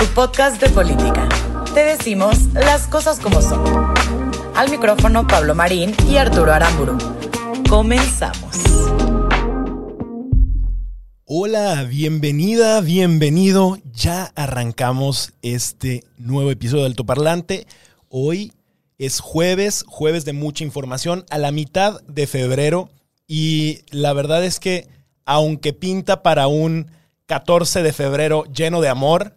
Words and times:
tu 0.00 0.06
podcast 0.14 0.58
de 0.62 0.70
política. 0.70 1.28
Te 1.74 1.84
decimos 1.84 2.46
las 2.54 2.86
cosas 2.86 3.20
como 3.20 3.42
son. 3.42 3.62
Al 4.56 4.70
micrófono 4.70 5.26
Pablo 5.26 5.54
Marín 5.54 5.94
y 6.08 6.16
Arturo 6.16 6.54
Aramburu. 6.54 6.96
Comenzamos. 7.68 8.56
Hola, 11.26 11.84
bienvenida, 11.84 12.80
bienvenido. 12.80 13.76
Ya 13.92 14.32
arrancamos 14.36 15.34
este 15.42 16.02
nuevo 16.16 16.50
episodio 16.50 16.84
del 16.84 16.92
Altoparlante. 16.92 17.66
Hoy 18.08 18.54
es 18.96 19.20
jueves, 19.20 19.84
jueves 19.86 20.24
de 20.24 20.32
mucha 20.32 20.64
información, 20.64 21.26
a 21.28 21.36
la 21.36 21.52
mitad 21.52 22.00
de 22.08 22.26
febrero. 22.26 22.88
Y 23.26 23.80
la 23.90 24.14
verdad 24.14 24.46
es 24.46 24.60
que, 24.60 24.88
aunque 25.26 25.74
pinta 25.74 26.22
para 26.22 26.46
un 26.46 26.90
14 27.26 27.82
de 27.82 27.92
febrero 27.92 28.44
lleno 28.44 28.80
de 28.80 28.88
amor, 28.88 29.34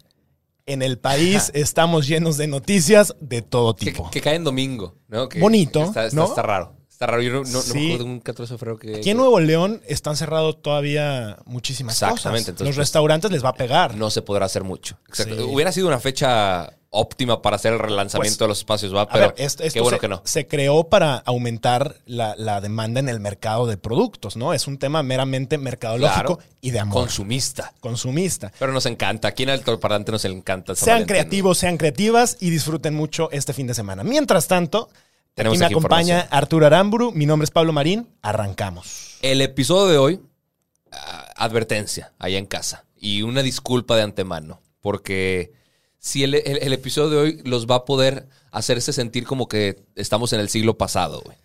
en 0.66 0.82
el 0.82 0.98
país 0.98 1.52
estamos 1.54 2.08
llenos 2.08 2.38
de 2.38 2.48
noticias 2.48 3.16
de 3.20 3.42
todo 3.42 3.76
Que, 3.76 3.88
tipo. 3.92 4.10
que 4.10 4.22
cae 4.22 4.36
en 4.36 4.44
domingo, 4.44 4.96
¿no? 5.08 5.28
Que- 5.30 5.40
Bonito, 5.40 5.80
que 5.82 5.86
Está, 5.88 6.06
está- 6.06 6.16
¿no? 6.16 6.26
está 6.26 6.42
raro. 6.42 6.76
Está 6.90 7.08
raro. 7.08 7.22
Yo 7.22 7.32
no, 7.34 7.44
no, 7.44 7.44
me 7.44 7.58
acuerdo 7.60 7.98
de 7.98 8.04
un 8.04 8.20
14 8.20 8.54
de 8.54 8.58
febrero 8.60 8.78
que... 8.80 8.96
Aquí 8.98 9.10
en 9.10 9.18
Nuevo 9.18 9.40
León 9.40 9.82
están 9.88 10.16
cerrados 10.16 10.62
todavía 10.62 11.38
muchísimas 11.46 11.96
Exactamente, 11.96 12.24
cosas. 12.24 12.50
entonces, 12.50 12.68
Los 12.68 12.76
pues, 12.76 12.88
restaurantes 12.88 13.32
les 13.32 13.44
va 13.44 13.50
a 13.50 13.54
pegar. 13.56 13.96
No 13.96 14.10
se 14.10 14.22
podrá 14.22 14.46
hacer 14.46 14.64
mucho. 14.64 14.98
Exacto. 15.10 15.36
Sí. 15.36 15.42
Hubiera 15.42 15.72
sido 15.72 15.88
una 15.88 16.00
fecha 16.00 16.78
óptima 16.96 17.42
para 17.42 17.56
hacer 17.56 17.74
el 17.74 17.80
relanzamiento 17.80 18.38
Pues, 18.38 18.40
de 18.40 18.48
los 18.48 18.58
espacios, 18.60 18.96
¿va? 18.96 19.08
Pero 19.10 19.28
ver, 19.30 19.36
esto, 19.38 19.64
qué 19.74 19.82
bueno 19.82 19.98
se, 19.98 20.02
que 20.02 20.08
no. 20.08 20.22
se 20.24 20.48
creó 20.48 20.84
para 20.86 21.16
aumentar 21.18 21.96
la, 22.06 22.36
la 22.38 22.62
demanda 22.62 23.00
en 23.00 23.10
el 23.10 23.20
mercado 23.20 23.66
de 23.68 23.78
productos, 23.78 24.36
¿no? 24.38 24.54
Es 24.54 24.68
un 24.68 24.78
tema 24.78 25.02
meramente 25.04 25.58
mercadológico 25.58 26.38
Claro. 26.38 26.40
y 26.62 26.72
de 26.72 26.80
amor. 26.80 27.02
Consumista. 27.02 27.74
consumista. 27.80 28.52
Pero 28.60 28.72
nos 28.72 28.86
encanta. 28.86 29.28
Aquí 29.30 29.44
en 29.44 29.50
el 29.50 29.62
Parlante 29.62 30.12
nos 30.12 30.24
encanta. 30.26 30.76
Sean 30.76 30.88
Valentín. 30.98 31.08
creativos, 31.08 31.58
sean 31.58 31.78
creativas 31.78 32.38
y 32.40 32.50
disfruten 32.52 32.94
mucho 32.94 33.30
este 33.32 33.54
fin 33.54 33.68
de 33.68 33.74
semana. 33.74 34.04
Mientras 34.04 34.48
tanto, 34.48 34.90
Tenemos 35.34 35.56
aquí 35.56 35.60
me 35.62 35.66
aquí 35.66 35.74
acompaña. 35.74 36.28
Arturo 36.30 36.66
Aramburu. 36.68 37.12
Mi 37.12 37.26
nombre 37.26 37.46
es 37.46 37.52
Pablo 37.52 37.74
Marín. 37.74 38.08
Arrancamos. 38.22 39.18
El 39.24 39.42
episodio 39.42 39.88
de 39.92 39.98
hoy, 39.98 40.22
ah, 40.92 41.26
advertencia, 41.38 42.14
allá 42.20 42.38
en 42.38 42.46
casa. 42.46 42.86
Y 42.98 43.22
una 43.24 43.42
disculpa 43.42 43.96
de 43.96 44.04
antemano. 44.04 44.62
Porque 44.82 45.54
si 46.06 46.22
el, 46.26 46.36
el- 46.36 46.60
el 46.62 46.74
episodio 46.74 47.10
de 47.12 47.18
hoy 47.18 47.42
los 47.46 47.66
va 47.66 47.76
a 47.76 47.86
poder 47.86 48.28
hacerse 48.52 48.92
sentir 48.92 49.24
como 49.26 49.48
que 49.48 49.86
estamos 49.96 50.34
en 50.34 50.42
el 50.42 50.50
siglo 50.50 50.78
pasado, 50.78 51.22
güey. 51.24 51.38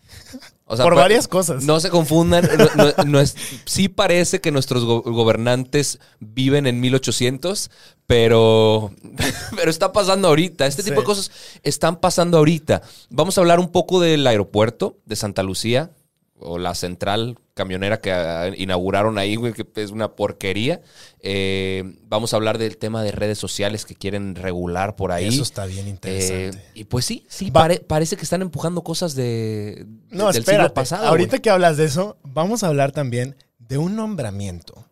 O 0.64 0.76
Por 0.76 0.94
pues, 0.94 0.96
varias 0.96 1.28
cosas. 1.28 1.64
No 1.64 1.78
se 1.78 1.90
confundan. 1.90 2.46
no- 2.58 2.68
no- 2.84 3.04
no 3.06 3.20
es- 3.20 3.36
sí 3.66 3.88
parece 3.88 4.40
que 4.40 4.50
nuestros 4.50 4.84
go- 4.84 5.02
gobernantes 5.02 6.00
viven 6.18 6.66
en 6.66 6.80
1800, 6.80 7.70
pero, 8.08 8.90
pero 9.56 9.70
está 9.70 9.92
pasando 9.92 10.26
ahorita. 10.26 10.66
Este 10.66 10.82
tipo 10.82 10.96
Sí. 10.96 11.00
de 11.02 11.06
cosas 11.06 11.30
están 11.62 12.00
pasando 12.00 12.36
ahorita. 12.38 12.82
Vamos 13.10 13.38
a 13.38 13.40
hablar 13.42 13.60
un 13.60 13.70
poco 13.70 14.00
del 14.00 14.26
aeropuerto 14.26 14.98
de 15.06 15.14
Santa 15.14 15.44
Lucía 15.44 15.92
o 16.40 16.58
la 16.58 16.74
central 16.74 17.38
camionera 17.58 18.00
que 18.00 18.10
ah, 18.12 18.50
inauguraron 18.56 19.18
ahí, 19.18 19.36
güey, 19.36 19.52
que 19.52 19.66
es 19.74 19.90
una 19.90 20.12
porquería. 20.16 20.80
Eh, 21.20 21.84
vamos 22.08 22.32
a 22.32 22.36
hablar 22.36 22.56
del 22.56 22.78
tema 22.78 23.02
de 23.02 23.10
redes 23.12 23.36
sociales 23.38 23.84
que 23.84 23.94
quieren 23.94 24.34
regular 24.34 24.96
por 24.96 25.12
ahí. 25.12 25.28
Eso 25.28 25.42
está 25.42 25.66
bien 25.66 25.86
interesante. 25.88 26.56
Eh, 26.58 26.62
y 26.74 26.84
pues 26.84 27.04
sí, 27.04 27.26
sí, 27.28 27.50
pare- 27.50 27.80
parece 27.80 28.16
que 28.16 28.22
están 28.22 28.40
empujando 28.40 28.82
cosas 28.82 29.14
de, 29.14 29.84
No, 30.08 30.28
del 30.32 30.38
espérate. 30.40 30.62
siglo 30.62 30.74
pasado. 30.74 31.06
Ahorita 31.06 31.32
güey. 31.32 31.42
que 31.42 31.50
hablas 31.50 31.76
de 31.76 31.84
eso, 31.84 32.16
vamos 32.22 32.62
a 32.62 32.68
hablar 32.68 32.92
también 32.92 33.36
de 33.58 33.76
un 33.76 33.96
nombramiento 33.96 34.86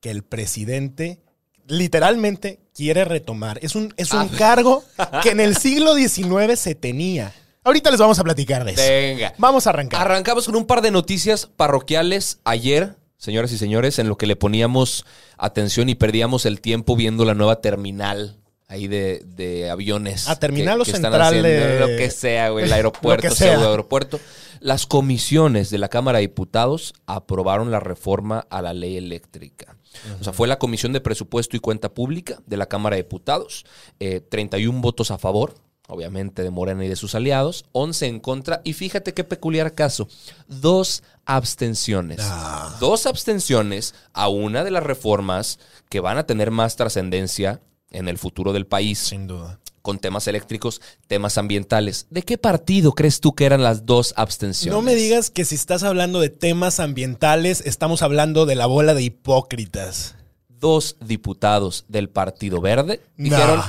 que 0.00 0.10
el 0.10 0.22
presidente 0.22 1.18
literalmente 1.66 2.60
quiere 2.74 3.04
retomar. 3.04 3.58
Es 3.62 3.74
un, 3.74 3.92
es 3.96 4.12
un 4.12 4.20
Ah. 4.20 4.28
cargo 4.38 4.84
que 5.22 5.30
en 5.30 5.40
el 5.40 5.56
siglo 5.56 5.94
XIX 5.94 6.56
se 6.58 6.74
tenía. 6.74 7.34
Ahorita 7.66 7.90
les 7.90 7.98
vamos 8.00 8.18
a 8.18 8.24
platicar 8.24 8.64
de 8.64 8.72
eso. 8.72 8.80
Venga. 8.82 9.34
Vamos 9.38 9.66
a 9.66 9.70
arrancar. 9.70 10.00
Arrancamos 10.00 10.46
con 10.46 10.54
un 10.54 10.66
par 10.66 10.82
de 10.82 10.90
noticias 10.92 11.46
parroquiales 11.46 12.38
ayer, 12.44 12.94
señoras 13.18 13.50
y 13.50 13.58
señores, 13.58 13.98
en 13.98 14.08
lo 14.08 14.16
que 14.16 14.26
le 14.26 14.36
poníamos 14.36 15.04
atención 15.36 15.88
y 15.88 15.96
perdíamos 15.96 16.46
el 16.46 16.60
tiempo 16.60 16.94
viendo 16.94 17.24
la 17.24 17.34
nueva 17.34 17.60
terminal 17.60 18.38
ahí 18.68 18.86
de, 18.86 19.22
de 19.26 19.68
aviones. 19.68 20.28
Ah, 20.28 20.38
terminal 20.38 20.80
o 20.80 20.84
central 20.84 21.42
de- 21.42 21.80
Lo 21.80 21.86
que 21.88 22.08
sea, 22.10 22.50
güey, 22.50 22.64
el 22.66 22.72
aeropuerto, 22.72 23.34
pseudo 23.34 23.68
aeropuerto. 23.70 24.20
Las 24.60 24.86
comisiones 24.86 25.68
de 25.70 25.78
la 25.78 25.88
Cámara 25.88 26.18
de 26.18 26.22
Diputados 26.22 26.94
aprobaron 27.06 27.70
la 27.72 27.80
reforma 27.80 28.46
a 28.48 28.62
la 28.62 28.72
ley 28.74 28.96
eléctrica. 28.96 29.76
O 30.20 30.24
sea, 30.24 30.32
fue 30.32 30.46
la 30.46 30.58
Comisión 30.58 30.92
de 30.92 31.00
Presupuesto 31.00 31.56
y 31.56 31.60
Cuenta 31.60 31.92
Pública 31.94 32.38
de 32.46 32.56
la 32.56 32.66
Cámara 32.66 32.96
de 32.96 33.02
Diputados, 33.02 33.64
eh, 33.98 34.20
31 34.20 34.80
votos 34.80 35.10
a 35.10 35.18
favor, 35.18 35.54
obviamente 35.88 36.42
de 36.42 36.50
Morena 36.50 36.84
y 36.84 36.88
de 36.88 36.96
sus 36.96 37.14
aliados, 37.14 37.64
11 37.72 38.06
en 38.06 38.20
contra, 38.20 38.60
y 38.64 38.72
fíjate 38.72 39.14
qué 39.14 39.24
peculiar 39.24 39.74
caso, 39.74 40.08
dos 40.48 41.02
abstenciones. 41.24 42.18
Ah. 42.22 42.76
Dos 42.80 43.06
abstenciones 43.06 43.94
a 44.12 44.28
una 44.28 44.64
de 44.64 44.70
las 44.70 44.82
reformas 44.82 45.58
que 45.88 46.00
van 46.00 46.18
a 46.18 46.26
tener 46.26 46.50
más 46.50 46.76
trascendencia 46.76 47.60
en 47.90 48.08
el 48.08 48.18
futuro 48.18 48.52
del 48.52 48.66
país 48.66 48.98
Sin 48.98 49.26
duda. 49.26 49.60
con 49.82 49.98
temas 49.98 50.26
eléctricos, 50.26 50.80
temas 51.06 51.38
ambientales. 51.38 52.06
¿De 52.10 52.22
qué 52.22 52.36
partido 52.36 52.92
crees 52.92 53.20
tú 53.20 53.34
que 53.34 53.44
eran 53.44 53.62
las 53.62 53.86
dos 53.86 54.12
abstenciones? 54.16 54.74
No 54.74 54.82
me 54.82 54.96
digas 54.96 55.30
que 55.30 55.44
si 55.44 55.54
estás 55.54 55.84
hablando 55.84 56.20
de 56.20 56.30
temas 56.30 56.80
ambientales, 56.80 57.62
estamos 57.64 58.02
hablando 58.02 58.44
de 58.46 58.56
la 58.56 58.66
bola 58.66 58.94
de 58.94 59.02
hipócritas. 59.02 60.16
Dos 60.48 60.96
diputados 61.00 61.84
del 61.88 62.08
Partido 62.08 62.60
Verde 62.60 63.02
dijeron, 63.16 63.60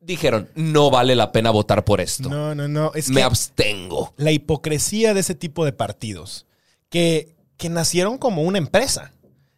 dijeron, 0.00 0.48
no 0.54 0.90
vale 0.90 1.14
la 1.14 1.30
pena 1.32 1.50
votar 1.50 1.84
por 1.84 2.00
esto. 2.00 2.28
No, 2.28 2.54
no, 2.54 2.68
no. 2.68 2.92
Es 2.94 3.08
me 3.10 3.16
que 3.16 3.22
abstengo. 3.24 4.12
la 4.16 4.32
hipocresía 4.32 5.14
de 5.14 5.20
ese 5.20 5.34
tipo 5.34 5.64
de 5.64 5.72
partidos, 5.72 6.46
que, 6.88 7.34
que 7.56 7.68
nacieron 7.68 8.18
como 8.18 8.42
una 8.42 8.58
empresa. 8.58 9.12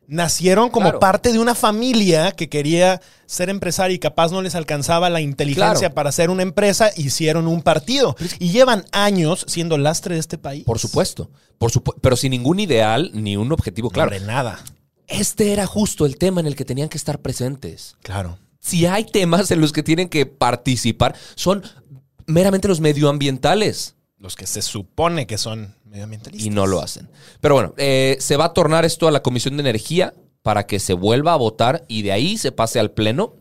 Nacieron 0.08 0.68
como 0.68 0.86
Claro. 0.86 0.98
parte 0.98 1.32
de 1.32 1.38
una 1.38 1.54
familia 1.54 2.32
que 2.32 2.48
quería 2.50 3.00
ser 3.24 3.48
empresaria 3.48 3.94
y 3.94 3.98
capaz 3.98 4.30
no 4.30 4.42
les 4.42 4.54
alcanzaba 4.54 5.08
la 5.08 5.20
inteligencia 5.22 5.78
Claro. 5.78 5.94
para 5.94 6.12
ser 6.12 6.28
una 6.28 6.42
empresa, 6.42 6.90
hicieron 6.96 7.46
un 7.46 7.62
partido. 7.62 8.14
Y 8.38 8.50
llevan 8.50 8.84
años 8.92 9.44
siendo 9.48 9.78
lastre 9.78 10.14
de 10.16 10.20
este 10.20 10.36
país. 10.38 10.64
Por 10.64 10.78
supuesto. 10.80 11.30
Por 11.56 11.70
supu- 11.70 11.94
pero 12.02 12.16
sin 12.16 12.32
ningún 12.32 12.60
ideal 12.60 13.10
ni 13.14 13.36
un 13.36 13.52
objetivo 13.52 13.90
claro. 13.90 14.10
Hombre, 14.10 14.26
nada. 14.26 14.58
Este 15.06 15.52
era 15.52 15.66
justo 15.66 16.04
el 16.04 16.18
tema 16.18 16.40
en 16.40 16.46
el 16.48 16.56
que 16.56 16.64
tenían 16.64 16.88
que 16.88 16.98
estar 16.98 17.20
presentes. 17.20 17.96
Claro. 18.02 18.38
Si 18.62 18.86
hay 18.86 19.04
temas 19.04 19.50
en 19.50 19.60
los 19.60 19.72
que 19.72 19.82
tienen 19.82 20.08
que 20.08 20.24
participar, 20.24 21.16
son 21.34 21.62
meramente 22.26 22.68
los 22.68 22.80
medioambientales. 22.80 23.96
Los 24.18 24.36
que 24.36 24.46
se 24.46 24.62
supone 24.62 25.26
que 25.26 25.36
son 25.36 25.74
medioambientalistas. 25.84 26.46
y 26.46 26.50
no 26.50 26.66
lo 26.66 26.80
hacen. 26.80 27.08
Pero 27.40 27.54
bueno, 27.54 27.74
eh, 27.76 28.16
se 28.20 28.36
va 28.36 28.46
a 28.46 28.52
tornar 28.54 28.84
esto 28.84 29.08
a 29.08 29.10
la 29.10 29.20
Comisión 29.22 29.56
de 29.56 29.62
Energía 29.62 30.14
para 30.42 30.66
que 30.66 30.78
se 30.78 30.94
vuelva 30.94 31.32
a 31.32 31.36
votar 31.36 31.84
y 31.88 32.02
de 32.02 32.12
ahí 32.12 32.38
se 32.38 32.52
pase 32.52 32.78
al 32.78 32.92
Pleno. 32.92 33.34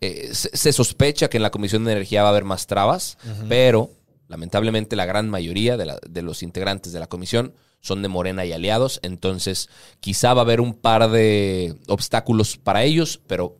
Eh, 0.00 0.30
se, 0.32 0.56
se 0.56 0.72
sospecha 0.72 1.28
que 1.28 1.36
en 1.36 1.42
la 1.42 1.50
Comisión 1.50 1.84
de 1.84 1.92
Energía 1.92 2.22
va 2.22 2.28
a 2.28 2.32
haber 2.32 2.44
más 2.44 2.66
trabas, 2.66 3.18
pero 3.48 3.90
lamentablemente 4.28 4.96
la 4.96 5.04
gran 5.04 5.28
mayoría 5.28 5.76
de, 5.76 5.84
la- 5.86 5.98
de 6.08 6.22
los 6.22 6.42
integrantes 6.42 6.92
de 6.94 6.98
la 7.00 7.06
comisión 7.06 7.52
son 7.80 8.00
de 8.00 8.08
Morena 8.08 8.44
y 8.46 8.52
aliados, 8.52 9.00
entonces 9.02 9.68
quizá 10.00 10.32
va 10.34 10.40
a 10.40 10.44
haber 10.44 10.60
un 10.60 10.72
par 10.74 11.10
de 11.10 11.74
obstáculos 11.88 12.56
para 12.56 12.84
ellos, 12.84 13.20
pero 13.26 13.58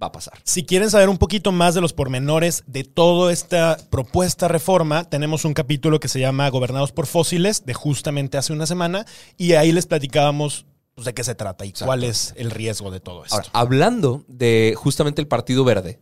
va 0.00 0.08
a 0.08 0.12
pasar. 0.12 0.34
Si 0.44 0.64
quieren 0.64 0.90
saber 0.90 1.08
un 1.08 1.18
poquito 1.18 1.52
más 1.52 1.74
de 1.74 1.80
los 1.80 1.92
pormenores 1.92 2.64
de 2.66 2.84
toda 2.84 3.32
esta 3.32 3.76
propuesta 3.90 4.48
reforma, 4.48 5.04
tenemos 5.04 5.44
un 5.44 5.54
capítulo 5.54 6.00
que 6.00 6.08
se 6.08 6.20
llama 6.20 6.48
Gobernados 6.48 6.92
por 6.92 7.06
Fósiles, 7.06 7.64
de 7.66 7.74
justamente 7.74 8.38
hace 8.38 8.52
una 8.52 8.66
semana, 8.66 9.06
y 9.36 9.52
ahí 9.52 9.72
les 9.72 9.86
platicábamos 9.86 10.66
pues, 10.94 11.04
de 11.04 11.14
qué 11.14 11.24
se 11.24 11.34
trata 11.34 11.64
y 11.64 11.72
cuál 11.72 12.04
es 12.04 12.34
el 12.36 12.50
riesgo 12.50 12.90
de 12.90 13.00
todo 13.00 13.24
esto. 13.24 13.36
Ahora, 13.36 13.48
hablando 13.52 14.24
de 14.28 14.74
justamente 14.76 15.20
el 15.20 15.28
Partido 15.28 15.64
Verde, 15.64 15.98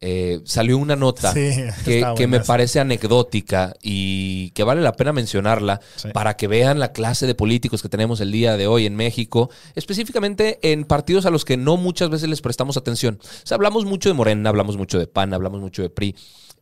eh, 0.00 0.40
salió 0.44 0.76
una 0.78 0.94
nota 0.96 1.32
Sí, 1.32 1.52
que, 2.16 2.26
me 2.26 2.40
parece 2.40 2.80
anecdótica 2.80 3.74
y 3.82 4.50
que 4.50 4.62
vale 4.62 4.82
la 4.82 4.92
pena 4.92 5.12
mencionarla 5.12 5.80
Sí. 5.96 6.08
para 6.12 6.36
que 6.36 6.48
vean 6.48 6.78
la 6.78 6.92
clase 6.92 7.26
de 7.26 7.34
políticos 7.34 7.80
que 7.82 7.88
tenemos 7.88 8.20
el 8.20 8.30
día 8.32 8.56
de 8.56 8.66
hoy 8.66 8.84
en 8.86 8.94
México, 8.94 9.50
específicamente 9.74 10.58
en 10.62 10.84
partidos 10.84 11.24
a 11.26 11.30
los 11.30 11.44
que 11.44 11.56
no 11.56 11.76
muchas 11.76 12.10
veces 12.10 12.28
les 12.28 12.40
prestamos 12.42 12.76
atención. 12.76 13.18
O 13.22 13.46
sea, 13.46 13.54
hablamos 13.54 13.84
mucho 13.86 14.08
de 14.08 14.14
Morena, 14.14 14.50
hablamos 14.50 14.76
mucho 14.76 14.98
de 14.98 15.06
PAN, 15.06 15.32
hablamos 15.32 15.60
mucho 15.60 15.82
de 15.82 15.90
PRI, 15.90 16.14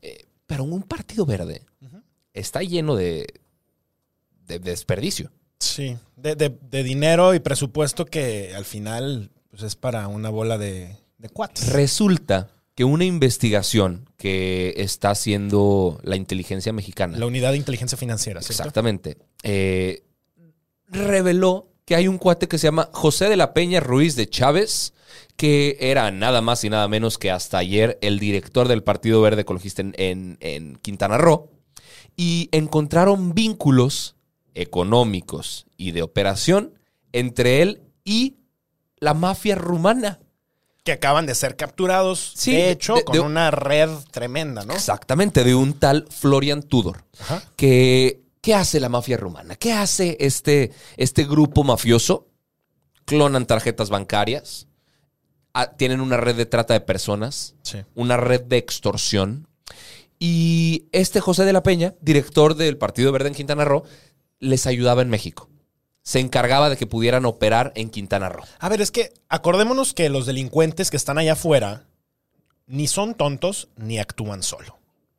eh, 0.02 0.24
pero 0.46 0.64
un 0.64 0.82
partido 0.82 1.26
verde 1.26 1.62
está 2.32 2.62
lleno 2.62 2.94
de, 2.96 3.26
de 4.46 4.58
desperdicio. 4.58 5.30
Sí, 5.58 5.96
de, 6.16 6.34
de- 6.36 6.82
dinero 6.82 7.34
y 7.34 7.40
presupuesto 7.40 8.04
que 8.04 8.52
al 8.54 8.64
final 8.64 9.30
pues, 9.50 9.62
es 9.62 9.76
para 9.76 10.06
una 10.08 10.28
bola 10.28 10.58
de, 10.58 10.96
de 11.18 11.28
cuates. 11.30 11.68
Resulta 11.72 12.50
que 12.74 12.84
una 12.84 13.04
investigación 13.04 14.08
que 14.16 14.74
está 14.78 15.10
haciendo 15.10 16.00
la 16.02 16.16
inteligencia 16.16 16.72
mexicana, 16.72 17.16
La 17.18 17.26
unidad 17.26 17.52
de 17.52 17.58
inteligencia 17.58 17.96
financiera, 17.96 18.40
¿cierto? 18.40 18.62
exactamente, 18.62 19.16
eh, 19.42 20.02
reveló 20.88 21.68
que 21.84 21.94
hay 21.96 22.08
un 22.08 22.18
cuate 22.18 22.48
que 22.48 22.58
se 22.58 22.66
llama 22.66 22.88
José 22.92 23.28
de 23.28 23.36
la 23.36 23.52
Peña 23.52 23.80
Ruiz 23.80 24.16
de 24.16 24.28
Chávez, 24.28 24.94
que 25.36 25.76
era 25.80 26.10
nada 26.10 26.40
más 26.40 26.64
y 26.64 26.70
nada 26.70 26.88
menos 26.88 27.18
que 27.18 27.30
hasta 27.30 27.58
ayer 27.58 27.98
el 28.00 28.18
director 28.18 28.68
del 28.68 28.82
Partido 28.82 29.20
Verde 29.20 29.42
Ecologista 29.42 29.82
en, 29.82 29.94
en- 29.98 30.38
en 30.40 30.76
Quintana 30.76 31.18
Roo, 31.18 31.50
y 32.16 32.48
encontraron 32.52 33.34
vínculos 33.34 34.16
económicos 34.54 35.66
y 35.76 35.90
de 35.90 36.02
operación 36.02 36.78
entre 37.12 37.60
él 37.62 37.82
y 38.04 38.36
la 38.98 39.14
mafia 39.14 39.54
rumana. 39.56 40.20
Que 40.84 40.92
acaban 40.92 41.24
de 41.26 41.34
ser 41.34 41.56
capturados, 41.56 42.32
Sí, 42.36 42.52
de 42.52 42.70
hecho, 42.70 42.94
de- 42.94 43.04
con 43.04 43.14
de- 43.14 43.20
una 43.20 43.50
red 43.50 43.88
tremenda, 44.10 44.64
¿no? 44.64 44.74
Exactamente, 44.74 45.42
de 45.42 45.54
un 45.54 45.72
tal 45.74 46.06
Florian 46.10 46.62
Tudor. 46.62 47.04
Ajá. 47.20 47.42
Que, 47.56 48.20
¿Qué 48.42 48.54
hace 48.54 48.78
la 48.80 48.90
mafia 48.90 49.16
rumana? 49.16 49.56
¿Qué 49.56 49.72
hace 49.72 50.18
este, 50.20 50.72
este 50.98 51.24
grupo 51.24 51.64
mafioso? 51.64 52.28
Clonan 53.06 53.46
tarjetas 53.46 53.88
bancarias, 53.88 54.66
tienen 55.78 56.00
una 56.02 56.18
red 56.18 56.36
de 56.36 56.44
trata 56.46 56.74
de 56.74 56.80
personas, 56.82 57.54
Sí. 57.62 57.78
una 57.94 58.18
red 58.18 58.42
de 58.42 58.58
extorsión. 58.58 59.48
Y 60.18 60.86
este 60.92 61.20
José 61.20 61.44
de 61.44 61.52
la 61.54 61.62
Peña, 61.62 61.94
director 62.02 62.54
del 62.56 62.76
Partido 62.76 63.10
Verde 63.12 63.28
en 63.28 63.34
Quintana 63.34 63.64
Roo, 63.64 63.84
les 64.40 64.66
ayudaba 64.66 65.00
en 65.00 65.08
México. 65.08 65.48
Se 66.04 66.20
encargaba 66.20 66.68
de 66.68 66.76
que 66.76 66.86
pudieran 66.86 67.24
operar 67.24 67.72
en 67.76 67.88
Quintana 67.88 68.28
Roo. 68.28 68.44
A 68.58 68.68
ver, 68.68 68.82
es 68.82 68.90
que 68.90 69.12
acordémonos 69.28 69.94
que 69.94 70.10
los 70.10 70.26
delincuentes 70.26 70.90
que 70.90 70.98
están 70.98 71.16
allá 71.18 71.32
afuera 71.32 71.86
ni 72.66 72.86
son 72.88 73.14
tontos 73.14 73.68
ni 73.76 73.98
actúan 73.98 74.42
solo. 74.42 74.78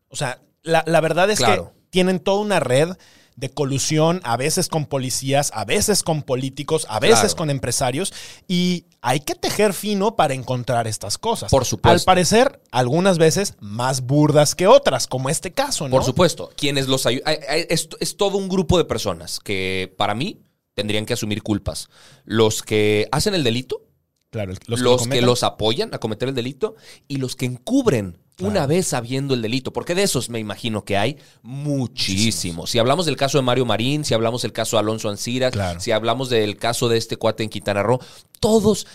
O 0.09 0.15
sea, 0.15 0.39
la, 0.61 0.83
la 0.85 1.01
verdad 1.01 1.29
es 1.31 1.39
Claro. 1.39 1.73
que 1.73 1.81
tienen 1.89 2.19
toda 2.19 2.39
una 2.41 2.59
red 2.59 2.89
de 3.35 3.49
colusión, 3.49 4.21
a 4.23 4.37
veces 4.37 4.69
con 4.69 4.85
policías, 4.85 5.51
a 5.55 5.65
veces 5.65 6.03
con 6.03 6.21
políticos, 6.21 6.85
a 6.87 6.99
veces 6.99 7.19
Claro. 7.19 7.35
con 7.35 7.49
empresarios, 7.49 8.13
y 8.47 8.85
hay 9.01 9.19
que 9.21 9.35
tejer 9.35 9.73
fino 9.73 10.15
para 10.15 10.33
encontrar 10.35 10.87
estas 10.87 11.17
cosas. 11.17 11.51
Por 11.51 11.65
supuesto. 11.65 11.89
Al 11.99 12.05
parecer, 12.05 12.61
algunas 12.71 13.17
veces 13.17 13.55
más 13.59 14.01
burdas 14.01 14.55
que 14.55 14.67
otras, 14.67 15.07
como 15.07 15.29
este 15.29 15.51
caso, 15.51 15.85
¿no? 15.89 15.91
Por 15.91 16.05
supuesto, 16.05 16.51
quienes 16.55 16.87
los 16.87 17.05
ayudan. 17.07 17.35
Es, 17.49 17.89
es 17.99 18.15
todo 18.15 18.37
un 18.37 18.47
grupo 18.47 18.77
de 18.77 18.85
personas 18.85 19.39
que 19.41 19.93
para 19.97 20.13
mí 20.15 20.39
tendrían 20.75 21.06
que 21.06 21.13
asumir 21.13 21.42
culpas. 21.42 21.89
Los 22.25 22.62
que 22.62 23.07
hacen 23.12 23.33
el 23.33 23.44
delito, 23.44 23.81
Claro, 24.30 24.51
los, 24.68 24.81
los, 24.81 25.06
lo 25.06 25.10
que, 25.10 25.22
los 25.22 25.44
apoyan 25.44 25.94
a 25.94 25.98
cometer 26.00 26.27
el 26.27 26.36
delito 26.36 26.75
y 27.07 27.18
los 27.18 27.36
que 27.38 27.45
encubren 27.45 28.18
Claro. 28.36 28.51
una 28.51 28.68
vez 28.68 28.88
sabiendo 28.88 29.33
el 29.33 29.42
delito. 29.42 29.72
Porque 29.72 29.95
de 29.95 30.04
esos 30.04 30.30
me 30.30 30.39
imagino 30.39 30.83
que 30.83 30.98
hay 30.98 31.18
muchísimos. 31.42 32.69
Si 32.69 32.80
hablamos 32.80 33.06
del 33.06 33.16
caso 33.16 33.38
de 33.38 33.44
Mario 33.44 33.66
Marín, 33.66 34.04
si 34.04 34.13
hablamos 34.13 34.42
del 34.42 34.51
caso 34.51 34.75
de 34.75 34.81
Alonso 34.81 35.07
Ancira, 35.10 35.51
Claro. 35.51 35.80
si 35.80 35.92
hablamos 35.92 36.30
del 36.30 36.57
caso 36.57 36.89
de 36.89 36.98
este 36.98 37.16
cuate 37.16 37.44
en 37.44 37.50
Quintana 37.50 37.81
Roo, 37.81 38.00
todos 38.42 38.88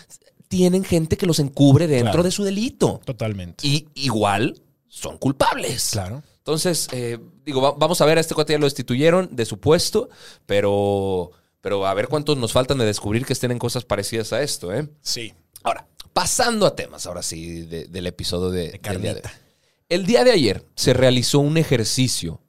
tienen 0.47 0.83
gente 0.83 1.17
que 1.17 1.25
los 1.25 1.39
encubre 1.39 1.87
dentro 1.87 2.21
de 2.21 2.29
su 2.29 2.43
delito. 2.43 3.01
Totalmente. 3.03 3.65
Y 3.67 3.87
igual 3.95 4.61
son 4.87 5.17
culpables. 5.17 5.89
claro. 5.93 6.21
Entonces, 6.37 6.87
eh, 6.91 7.19
digo, 7.45 7.61
va- 7.61 7.71
vamos 7.77 8.01
a 8.01 8.05
ver, 8.05 8.17
a 8.17 8.21
este 8.21 8.33
cuate 8.35 8.53
ya 8.53 8.59
lo 8.59 8.65
destituyeron 8.65 9.29
de 9.35 9.45
su 9.45 9.59
puesto, 9.59 10.09
pero, 10.47 11.31
pero 11.61 11.85
a 11.87 11.93
ver 11.93 12.07
cuántos 12.07 12.37
nos 12.37 12.51
faltan 12.51 12.77
de 12.79 12.85
descubrir 12.85 13.25
que 13.25 13.33
estén 13.33 13.51
en 13.51 13.59
cosas 13.59 13.85
parecidas 13.85 14.33
a 14.33 14.41
esto, 14.41 14.73
¿eh? 14.73 14.89
Sí. 15.01 15.33
Ahora, 15.63 15.87
pasando 16.13 16.65
a 16.65 16.75
temas, 16.75 17.05
ahora 17.05 17.21
sí, 17.23 17.61
de- 17.61 17.85
del 17.87 18.07
episodio 18.07 18.49
de, 18.49 18.71
De 18.71 18.79
del 18.79 18.81
día 19.01 19.13
de 19.13 19.21
carnita. 19.21 19.29
hoy. 19.29 19.35
El 19.89 20.05
día 20.05 20.23
de 20.23 20.31
ayer 20.31 20.65
se 20.75 20.93
realizó 20.93 21.39
un 21.39 21.57
ejercicio 21.57 22.41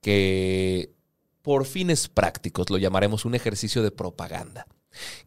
que, 0.00 0.90
por 1.42 1.66
fines 1.66 2.08
prácticos, 2.08 2.70
lo 2.70 2.78
llamaremos 2.78 3.24
un 3.24 3.34
ejercicio 3.34 3.82
de 3.82 3.90
propaganda, 3.90 4.66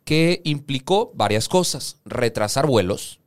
que 0.03 0.41
implicó 0.45 1.11
varias 1.13 1.47
cosas. 1.47 1.97
Retrasar 2.05 2.65
vuelos, 2.65 3.19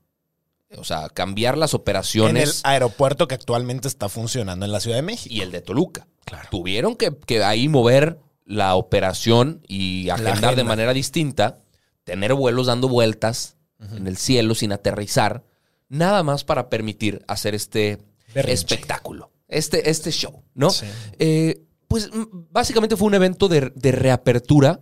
o 0.76 0.84
sea, 0.84 1.08
cambiar 1.08 1.56
las 1.56 1.72
En 1.72 1.76
el 1.76 1.80
operaciones 1.82 2.60
aeropuerto 2.64 3.28
que 3.28 3.34
actualmente 3.34 3.86
está 3.88 4.08
funcionando 4.08 4.64
en 4.66 4.72
la 4.72 4.80
Ciudad 4.80 4.96
de 4.96 5.02
México. 5.02 5.34
y 5.34 5.40
el 5.40 5.52
de 5.52 5.60
Toluca. 5.60 6.06
Claro. 6.24 6.48
Tuvieron 6.50 6.96
que, 6.96 7.16
que 7.26 7.42
ahí 7.44 7.68
mover 7.68 8.18
la 8.44 8.74
operación 8.74 9.62
y 9.68 10.08
agendar 10.10 10.56
de 10.56 10.64
manera 10.64 10.92
distinta, 10.92 11.62
tener 12.04 12.34
vuelos 12.34 12.66
dando 12.66 12.88
vueltas 12.88 13.56
en 13.96 14.06
el 14.06 14.16
cielo 14.16 14.54
sin 14.54 14.72
aterrizar, 14.72 15.44
nada 15.88 16.22
más 16.22 16.44
para 16.44 16.68
permitir 16.68 17.24
hacer 17.26 17.54
este 17.54 17.98
Berrinche. 18.34 18.54
espectáculo, 18.54 19.32
este, 19.48 19.90
este 19.90 20.10
show, 20.10 20.42
¿no? 20.54 20.70
Sí. 20.70 20.86
Eh, 21.18 21.62
pues 21.88 22.10
básicamente 22.50 22.96
fue 22.96 23.08
un 23.08 23.14
evento 23.14 23.48
de, 23.48 23.72
de 23.74 23.92
reapertura 23.92 24.80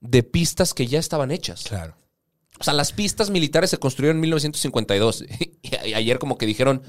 de 0.00 0.22
pistas 0.22 0.74
que 0.74 0.86
ya 0.86 0.98
estaban 0.98 1.30
hechas. 1.30 1.64
Claro. 1.64 1.96
O 2.58 2.64
sea, 2.64 2.72
las 2.72 2.92
pistas 2.92 3.30
militares 3.30 3.70
se 3.70 3.78
construyeron 3.78 4.16
en 4.16 4.22
1952. 4.22 5.24
Y 5.62 5.94
ayer 5.94 6.18
como 6.18 6.38
que 6.38 6.46
dijeron, 6.46 6.82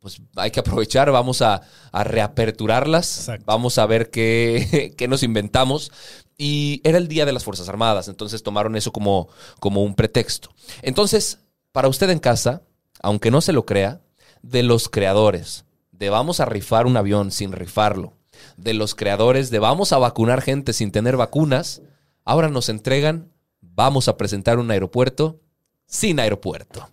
pues 0.00 0.20
hay 0.36 0.50
que 0.50 0.60
aprovechar, 0.60 1.10
vamos 1.10 1.42
a, 1.42 1.62
a 1.92 2.04
reaperturarlas, 2.04 3.18
Exacto. 3.20 3.44
vamos 3.46 3.78
a 3.78 3.86
ver 3.86 4.10
qué, 4.10 4.94
qué 4.96 5.08
nos 5.08 5.22
inventamos. 5.22 5.92
Y 6.36 6.80
era 6.84 6.98
el 6.98 7.08
Día 7.08 7.26
de 7.26 7.32
las 7.32 7.44
Fuerzas 7.44 7.68
Armadas, 7.68 8.08
entonces 8.08 8.42
tomaron 8.42 8.76
eso 8.76 8.92
como, 8.92 9.28
como 9.58 9.82
un 9.82 9.94
pretexto. 9.94 10.50
Entonces, 10.82 11.40
para 11.72 11.88
usted 11.88 12.10
en 12.10 12.20
casa, 12.20 12.62
aunque 13.02 13.30
no 13.30 13.40
se 13.40 13.52
lo 13.52 13.66
crea, 13.66 14.00
de 14.42 14.62
los 14.62 14.88
creadores 14.88 15.64
de 15.90 16.10
vamos 16.10 16.38
a 16.38 16.44
rifar 16.44 16.86
un 16.86 16.96
avión 16.96 17.32
sin 17.32 17.50
rifarlo, 17.50 18.14
de 18.56 18.72
los 18.72 18.94
creadores 18.94 19.50
de 19.50 19.58
vamos 19.58 19.92
a 19.92 19.98
vacunar 19.98 20.42
gente 20.42 20.72
sin 20.72 20.92
tener 20.92 21.16
vacunas, 21.16 21.82
ahora 22.24 22.48
nos 22.48 22.68
entregan 22.68 23.32
vamos 23.78 24.08
a 24.08 24.16
presentar 24.16 24.58
un 24.58 24.70
aeropuerto 24.72 25.40
sin 25.86 26.18
aeropuerto. 26.18 26.88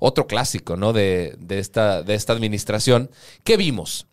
Otro 0.00 0.26
clásico, 0.26 0.76
¿no? 0.76 0.92
De, 0.92 1.36
de 1.38 1.58
esta, 1.58 2.02
de 2.02 2.14
esta 2.14 2.32
administración. 2.32 3.10
¿Qué 3.44 3.56
vimos? 3.56 4.06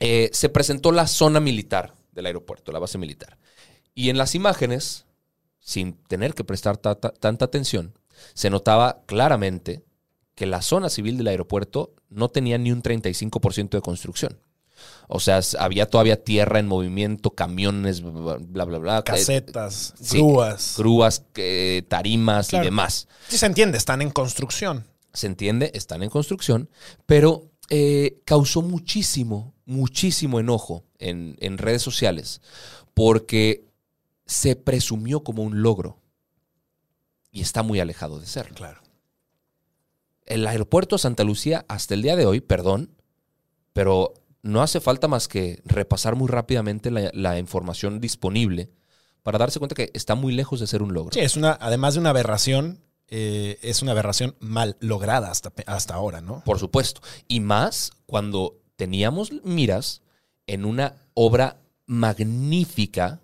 Eh, 0.00 0.30
se 0.32 0.48
presentó 0.48 0.92
la 0.92 1.06
zona 1.06 1.40
militar 1.40 1.94
del 2.12 2.26
aeropuerto, 2.26 2.72
la 2.72 2.78
base 2.78 2.98
militar. 2.98 3.38
Y 3.94 4.08
en 4.10 4.18
las 4.18 4.34
imágenes, 4.34 5.04
sin 5.60 5.94
tener 5.94 6.34
que 6.34 6.44
prestar 6.44 6.76
ta- 6.76 6.94
ta- 6.96 7.12
tanta 7.12 7.44
atención, 7.44 7.94
se 8.34 8.50
notaba 8.50 9.02
claramente 9.06 9.82
que 10.34 10.46
la 10.46 10.62
zona 10.62 10.88
civil 10.88 11.18
del 11.18 11.28
aeropuerto 11.28 11.92
no 12.08 12.28
tenía 12.28 12.58
ni 12.58 12.72
un 12.72 12.82
35% 12.82 13.70
de 13.70 13.80
construcción. 13.82 14.38
O 15.06 15.20
sea, 15.20 15.40
había 15.58 15.86
todavía 15.88 16.24
tierra 16.24 16.58
en 16.58 16.66
movimiento, 16.66 17.30
camiones, 17.30 18.00
bla, 18.02 18.38
bla, 18.38 18.64
bla. 18.64 18.78
bla. 18.78 19.02
Casetas, 19.04 19.94
Sí, 20.00 20.16
grúas. 20.18 20.74
grúas, 20.78 21.22
eh, 21.36 21.82
tarimas 21.88 22.48
Claro. 22.48 22.64
y 22.64 22.66
demás. 22.66 23.06
Sí 23.28 23.38
se 23.38 23.46
entiende, 23.46 23.78
están 23.78 24.02
en 24.02 24.10
construcción. 24.10 24.84
Se 25.12 25.26
entiende, 25.26 25.70
están 25.74 26.02
en 26.02 26.10
construcción, 26.10 26.70
pero 27.06 27.50
eh, 27.70 28.20
causó 28.24 28.62
muchísimo, 28.62 29.54
muchísimo 29.64 30.40
enojo 30.40 30.84
en, 30.98 31.36
en 31.40 31.58
redes 31.58 31.82
sociales 31.82 32.40
porque 32.94 33.64
se 34.26 34.56
presumió 34.56 35.22
como 35.22 35.42
un 35.42 35.62
logro 35.62 35.98
y 37.30 37.40
está 37.40 37.62
muy 37.62 37.80
alejado 37.80 38.18
de 38.18 38.26
serlo. 38.26 38.54
Claro. 38.54 38.80
El 40.26 40.46
aeropuerto 40.46 40.98
Santa 40.98 41.24
Lucía, 41.24 41.64
hasta 41.68 41.94
el 41.94 42.02
día 42.02 42.16
de 42.16 42.26
hoy, 42.26 42.40
perdón, 42.40 42.90
pero 43.72 44.14
no 44.42 44.62
hace 44.62 44.80
falta 44.80 45.08
más 45.08 45.28
que 45.28 45.60
repasar 45.64 46.16
muy 46.16 46.28
rápidamente 46.28 46.90
la, 46.90 47.10
la 47.14 47.38
información 47.38 48.00
disponible 48.00 48.70
para 49.22 49.38
darse 49.38 49.58
cuenta 49.58 49.74
que 49.74 49.90
está 49.94 50.14
muy 50.14 50.32
lejos 50.32 50.60
de 50.60 50.66
ser 50.66 50.82
un 50.82 50.92
logro. 50.92 51.12
Sí, 51.12 51.20
es 51.20 51.36
una, 51.36 51.56
además 51.60 51.94
de 51.94 52.00
una 52.00 52.10
aberración, 52.10 52.80
eh, 53.14 53.58
es 53.60 53.82
una 53.82 53.92
aberración 53.92 54.34
mal 54.40 54.78
lograda 54.80 55.30
hasta, 55.30 55.52
hasta 55.66 55.92
ahora, 55.92 56.22
¿no? 56.22 56.42
Por 56.46 56.58
supuesto. 56.58 57.02
Y 57.28 57.40
más 57.40 57.90
cuando 58.06 58.56
teníamos 58.76 59.32
miras 59.44 60.00
en 60.46 60.64
una 60.64 60.96
obra 61.12 61.58
magnífica 61.84 63.20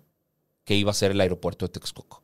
que 0.63 0.75
iba 0.75 0.91
a 0.91 0.93
ser 0.93 1.09
el 1.09 1.21
aeropuerto 1.21 1.65
de 1.65 1.71
Texcoco. 1.71 2.21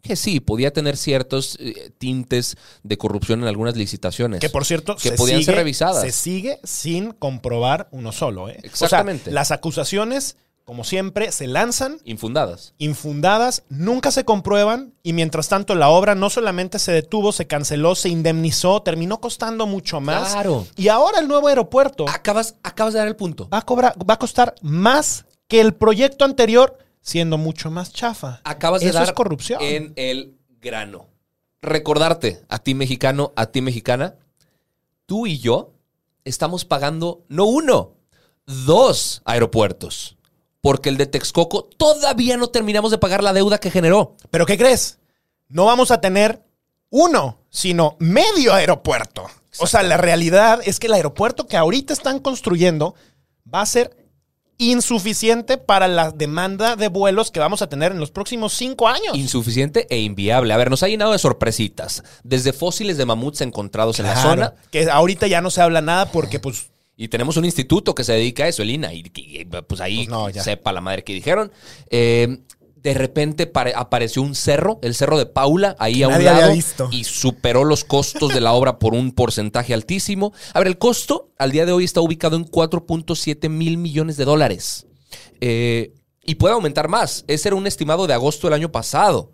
que 0.00 0.16
sí, 0.16 0.40
podía 0.40 0.72
tener 0.72 0.96
ciertos 0.96 1.58
eh, 1.60 1.90
tintes 1.98 2.56
de 2.82 2.96
corrupción 2.96 3.42
en 3.42 3.48
algunas 3.48 3.76
licitaciones. 3.76 4.40
Que 4.40 4.48
por 4.48 4.64
cierto, 4.64 4.96
que 4.96 5.10
se 5.10 5.16
podían 5.16 5.40
sigue, 5.40 5.44
ser 5.44 5.56
revisadas. 5.56 6.00
Se 6.02 6.12
sigue 6.12 6.58
sin 6.64 7.12
comprobar 7.12 7.88
uno 7.90 8.12
solo. 8.12 8.48
¿eh? 8.48 8.60
Exactamente. 8.62 9.24
O 9.24 9.24
sea, 9.24 9.32
las 9.34 9.50
acusaciones, 9.50 10.38
como 10.68 10.84
siempre, 10.84 11.32
se 11.32 11.46
lanzan 11.46 11.96
Infundadas. 12.04 12.74
infundadas, 12.76 13.62
nunca 13.70 14.10
se 14.10 14.26
comprueban 14.26 14.92
y 15.02 15.14
mientras 15.14 15.48
tanto 15.48 15.74
la 15.74 15.88
obra 15.88 16.14
no 16.14 16.28
solamente 16.28 16.78
se 16.78 16.92
detuvo, 16.92 17.32
se 17.32 17.46
canceló, 17.46 17.94
se 17.94 18.10
indemnizó, 18.10 18.82
terminó 18.82 19.18
costando 19.18 19.66
mucho 19.66 20.02
más. 20.02 20.32
Claro. 20.32 20.66
Y 20.76 20.88
ahora 20.88 21.20
el 21.20 21.26
nuevo 21.28 21.48
aeropuerto 21.48 22.04
Acabas, 22.06 22.56
acabas 22.62 22.92
de 22.92 22.98
dar 22.98 23.08
el 23.08 23.16
punto. 23.16 23.48
va 23.48 23.60
a 23.60 23.62
cobrar, 23.62 23.94
va 23.98 24.12
a 24.12 24.18
costar 24.18 24.56
más 24.60 25.24
que 25.46 25.62
el 25.62 25.72
proyecto 25.72 26.26
anterior, 26.26 26.76
siendo 27.00 27.38
mucho 27.38 27.70
más 27.70 27.90
chafa. 27.90 28.42
Acabas 28.44 28.82
de 28.82 28.88
Eso 28.88 28.98
dar 28.98 29.08
es 29.08 29.12
corrupción. 29.14 29.62
en 29.62 29.94
el 29.96 30.34
grano. 30.60 31.06
Recordarte 31.62 32.42
a 32.50 32.58
ti 32.58 32.74
mexicano, 32.74 33.32
a 33.36 33.46
ti 33.46 33.62
mexicana, 33.62 34.16
tú 35.06 35.26
y 35.26 35.38
yo 35.38 35.72
estamos 36.24 36.66
pagando 36.66 37.24
no 37.28 37.46
uno, 37.46 37.94
dos 38.44 39.22
aeropuertos. 39.24 40.17
Porque 40.60 40.88
el 40.88 40.96
de 40.96 41.06
Texcoco 41.06 41.64
todavía 41.64 42.36
no 42.36 42.48
terminamos 42.48 42.90
de 42.90 42.98
pagar 42.98 43.22
la 43.22 43.32
deuda 43.32 43.58
que 43.58 43.70
generó. 43.70 44.16
Pero 44.30 44.46
¿qué 44.46 44.58
crees? 44.58 44.98
No 45.48 45.64
vamos 45.64 45.90
a 45.90 46.00
tener 46.00 46.42
uno, 46.90 47.38
sino 47.50 47.96
medio 47.98 48.54
aeropuerto. 48.54 49.26
O 49.58 49.66
sea, 49.66 49.82
la 49.82 49.96
realidad 49.96 50.60
es 50.64 50.78
que 50.78 50.86
el 50.86 50.94
aeropuerto 50.94 51.46
que 51.46 51.56
ahorita 51.56 51.92
están 51.92 52.18
construyendo 52.18 52.94
va 53.52 53.62
a 53.62 53.66
ser 53.66 53.96
insuficiente 54.58 55.56
para 55.56 55.86
la 55.86 56.10
demanda 56.10 56.74
de 56.74 56.88
vuelos 56.88 57.30
que 57.30 57.38
vamos 57.38 57.62
a 57.62 57.68
tener 57.68 57.92
en 57.92 58.00
los 58.00 58.10
próximos 58.10 58.52
cinco 58.52 58.88
años. 58.88 59.16
Insuficiente 59.16 59.86
e 59.88 60.00
inviable. 60.00 60.52
A 60.52 60.56
ver, 60.56 60.68
nos 60.68 60.82
ha 60.82 60.88
llenado 60.88 61.12
de 61.12 61.18
sorpresitas. 61.18 62.02
Desde 62.24 62.52
fósiles 62.52 62.98
de 62.98 63.06
mamuts 63.06 63.40
encontrados 63.40 64.00
en 64.00 64.06
la 64.06 64.20
zona. 64.20 64.54
Que 64.70 64.90
ahorita 64.90 65.28
ya 65.28 65.40
no 65.40 65.50
se 65.50 65.62
habla 65.62 65.80
nada 65.80 66.10
porque, 66.10 66.40
pues, 66.40 66.70
Y 67.00 67.08
tenemos 67.08 67.36
un 67.36 67.44
instituto 67.44 67.94
que 67.94 68.02
se 68.04 68.12
dedica 68.12 68.42
a 68.44 68.48
eso, 68.48 68.62
el 68.62 68.70
INA, 68.70 68.92
y, 68.92 69.04
y, 69.14 69.44
pues 69.46 69.80
ahí 69.80 69.98
Pues 69.98 70.08
no, 70.08 70.42
sepa 70.42 70.72
la 70.72 70.80
madre 70.80 71.04
que 71.04 71.12
dijeron. 71.14 71.52
Eh, 71.90 72.38
de 72.74 72.94
repente 72.94 73.46
pare- 73.46 73.72
apareció 73.74 74.20
un 74.22 74.34
cerro, 74.34 74.80
el 74.82 74.94
cerro 74.96 75.16
de 75.16 75.26
Paula, 75.26 75.76
ahí 75.78 76.02
a 76.02 76.08
un 76.08 76.24
lado, 76.24 76.52
visto. 76.52 76.88
y 76.92 77.04
superó 77.04 77.64
los 77.64 77.84
costos 77.84 78.34
de 78.34 78.40
la 78.40 78.52
obra 78.52 78.78
por 78.80 78.94
un 78.94 79.12
porcentaje 79.12 79.74
altísimo. 79.74 80.32
A 80.54 80.58
ver, 80.58 80.66
el 80.66 80.78
costo 80.78 81.30
al 81.38 81.52
día 81.52 81.66
de 81.66 81.72
hoy 81.72 81.84
está 81.84 82.00
ubicado 82.00 82.36
en 82.36 82.44
4.7 82.44 83.48
mil 83.48 83.78
millones 83.78 84.16
de 84.16 84.24
dólares. 84.24 84.86
Eh, 85.40 85.92
y 86.24 86.34
puede 86.34 86.54
aumentar 86.54 86.88
más. 86.88 87.24
Ese 87.28 87.48
era 87.48 87.56
un 87.56 87.66
estimado 87.68 88.06
de 88.08 88.14
agosto 88.14 88.46
del 88.48 88.54
año 88.54 88.70
pasado. 88.72 89.32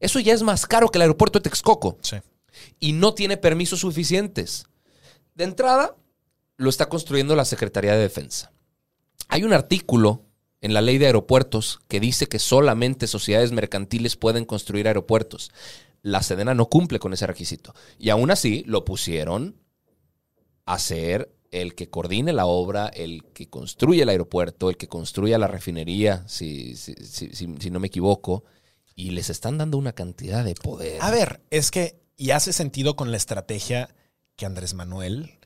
Eso 0.00 0.18
ya 0.18 0.34
es 0.34 0.42
más 0.42 0.66
caro 0.66 0.88
que 0.88 0.98
el 0.98 1.02
aeropuerto 1.02 1.38
de 1.38 1.44
Texcoco 1.48 1.96
y 2.80 2.92
no 2.92 3.14
tiene 3.14 3.36
permisos 3.36 3.80
suficientes. 3.80 4.66
De 5.34 5.44
entrada, 5.44 5.96
lo 6.62 6.70
está 6.70 6.88
construyendo 6.88 7.36
la 7.36 7.44
Secretaría 7.44 7.92
de 7.92 8.00
Defensa. 8.00 8.52
Hay 9.28 9.44
un 9.44 9.52
artículo 9.52 10.24
en 10.60 10.74
la 10.74 10.80
ley 10.80 10.98
de 10.98 11.06
aeropuertos 11.06 11.80
que 11.88 12.00
dice 12.00 12.26
que 12.26 12.38
solamente 12.38 13.06
sociedades 13.06 13.52
mercantiles 13.52 14.16
pueden 14.16 14.44
construir 14.44 14.86
aeropuertos. 14.86 15.50
La 16.02 16.22
Sedena 16.22 16.54
no 16.54 16.66
cumple 16.66 16.98
con 16.98 17.12
ese 17.12 17.26
requisito. 17.26 17.74
Y 17.98 18.10
aún 18.10 18.30
así 18.30 18.62
lo 18.66 18.84
pusieron 18.84 19.56
a 20.64 20.78
ser 20.78 21.34
el 21.50 21.74
que 21.74 21.90
coordine 21.90 22.32
la 22.32 22.46
obra, 22.46 22.86
el 22.88 23.24
que 23.34 23.48
construye 23.50 24.02
el 24.02 24.08
aeropuerto, 24.08 24.70
el 24.70 24.76
que 24.76 24.88
construya 24.88 25.36
la 25.38 25.48
refinería, 25.48 26.24
si, 26.26 26.76
si- 26.76 27.70
no 27.70 27.80
me 27.80 27.88
equivoco. 27.88 28.44
Y 28.94 29.10
les 29.10 29.30
están 29.30 29.58
dando 29.58 29.78
una 29.78 29.92
cantidad 29.92 30.44
de 30.44 30.54
poder. 30.54 30.98
A 31.02 31.10
ver, 31.10 31.40
es 31.50 31.70
que, 31.70 32.00
y 32.16 32.30
hace 32.30 32.52
sentido 32.52 32.94
con 32.94 33.10
la 33.10 33.16
estrategia 33.16 33.94
que 34.36 34.46
Andrés 34.46 34.74
Manuel 34.74 35.38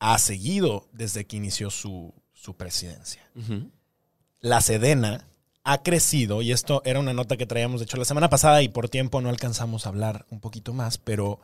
ha 0.00 0.18
seguido 0.18 0.88
desde 0.92 1.26
que 1.26 1.36
inició 1.36 1.70
su, 1.70 2.12
su 2.32 2.56
presidencia. 2.56 3.22
La 4.40 4.60
Sedena 4.62 5.28
ha 5.62 5.82
crecido, 5.82 6.42
y 6.42 6.52
esto 6.52 6.82
era 6.84 6.98
una 6.98 7.12
nota 7.12 7.36
que 7.36 7.46
traíamos, 7.46 7.80
de 7.80 7.84
hecho, 7.84 7.98
la 7.98 8.06
semana 8.06 8.30
pasada 8.30 8.62
y 8.62 8.68
por 8.68 8.88
tiempo 8.88 9.20
no 9.20 9.28
alcanzamos 9.28 9.84
a 9.86 9.90
hablar 9.90 10.26
un 10.30 10.40
poquito 10.40 10.72
más, 10.72 10.96
pero 10.98 11.40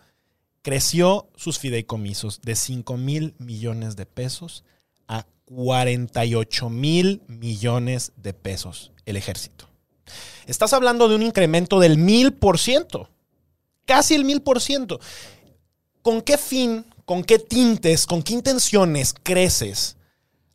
creció 0.62 1.28
sus 1.36 1.58
fideicomisos 1.58 2.40
de 2.40 2.56
5 2.56 2.96
mil 2.96 3.34
millones 3.38 3.94
de 3.94 4.06
pesos 4.06 4.64
a 5.06 5.26
48 5.44 6.70
mil 6.70 7.22
millones 7.28 8.12
de 8.16 8.32
pesos 8.32 8.90
el 9.04 9.16
ejército. 9.16 9.68
Estás 10.46 10.72
hablando 10.72 11.08
de 11.08 11.14
un 11.14 11.22
incremento 11.22 11.78
del 11.78 11.98
mil 11.98 12.32
por 12.32 12.58
ciento, 12.58 13.10
casi 13.84 14.14
el 14.14 14.24
mil 14.24 14.40
por 14.40 14.60
ciento. 14.60 14.98
¿Con 16.02 16.22
qué 16.22 16.38
fin, 16.38 16.86
con 17.06 17.24
qué 17.24 17.38
tintes, 17.38 18.04
con 18.04 18.22
qué 18.22 18.34
intenciones 18.34 19.14
creces 19.22 19.96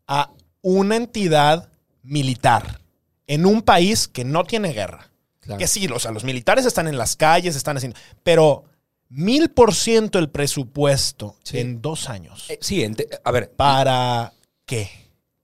a 0.05 0.29
una 0.62 0.96
entidad 0.98 1.70
militar 2.03 2.79
en 3.25 3.46
un 3.48 3.63
país 3.63 4.08
que 4.08 4.24
no 4.24 4.43
tiene 4.43 4.74
guerra? 4.74 5.10
Claro. 5.39 5.58
Que 5.58 5.65
sí, 5.67 5.88
o 5.88 5.98
sea, 6.00 6.12
los 6.12 6.24
militares 6.24 6.65
están 6.67 6.88
en 6.88 6.98
las 7.00 7.15
calles, 7.15 7.55
están 7.55 7.77
haciendo, 7.77 7.98
pero 8.22 8.65
mil 9.10 9.50
por 9.50 9.74
ciento 9.74 10.20
el 10.20 10.29
presupuesto 10.29 11.36
Sí. 11.43 11.58
en 11.58 11.81
dos 11.81 12.10
años. 12.10 12.46
Eh, 12.50 12.60
sí, 12.62 12.86
a 13.24 13.31
ver, 13.31 13.51
¿Para 13.51 14.34
qué? 14.67 14.89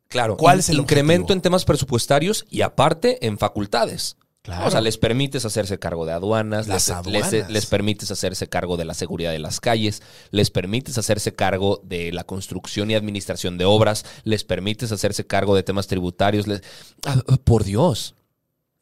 claro. 0.08 0.38
¿cuál 0.38 0.60
es 0.60 0.70
el 0.70 0.78
incremento 0.78 1.24
objetivo? 1.24 1.38
en 1.38 1.42
temas 1.42 1.66
presupuestarios 1.66 2.46
y 2.50 2.62
aparte 2.62 3.26
en 3.26 3.38
facultades. 3.40 4.18
Claro. 4.48 4.66
O 4.66 4.72
sea, 4.72 4.80
les 4.80 4.98
permites 4.98 5.44
hacerse 5.44 5.78
cargo 5.78 6.06
de 6.06 6.14
aduanas, 6.14 6.68
Las 6.70 6.88
les, 6.88 6.96
aduanas. 6.96 7.34
les- 7.34 7.50
les 7.50 7.66
permites 7.66 8.10
hacerse 8.12 8.48
cargo 8.48 8.78
de 8.78 8.86
la 8.86 8.94
seguridad 8.94 9.32
de 9.34 9.40
las 9.40 9.60
calles, 9.60 10.02
les 10.32 10.52
permites 10.52 10.98
hacerse 10.98 11.36
cargo 11.36 11.82
de 11.84 12.14
la 12.14 12.24
construcción 12.24 12.90
y 12.90 12.96
administración 12.96 13.58
de 13.58 13.66
obras, 13.66 14.06
les 14.24 14.46
permites 14.46 14.94
hacerse 14.94 15.28
cargo 15.28 15.54
de 15.54 15.64
temas 15.64 15.88
tributarios. 15.88 16.48
les- 16.48 16.62
Ah, 17.06 17.22
por 17.44 17.66
Dios. 17.66 18.16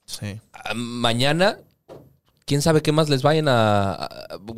Sí. 0.06 0.40
Ah, 0.54 0.74
Mañana, 0.76 1.58
quién 2.46 2.62
sabe 2.62 2.84
qué 2.84 2.92
más 2.92 3.10
les 3.10 3.24
vayan 3.24 3.48
a. 3.50 4.08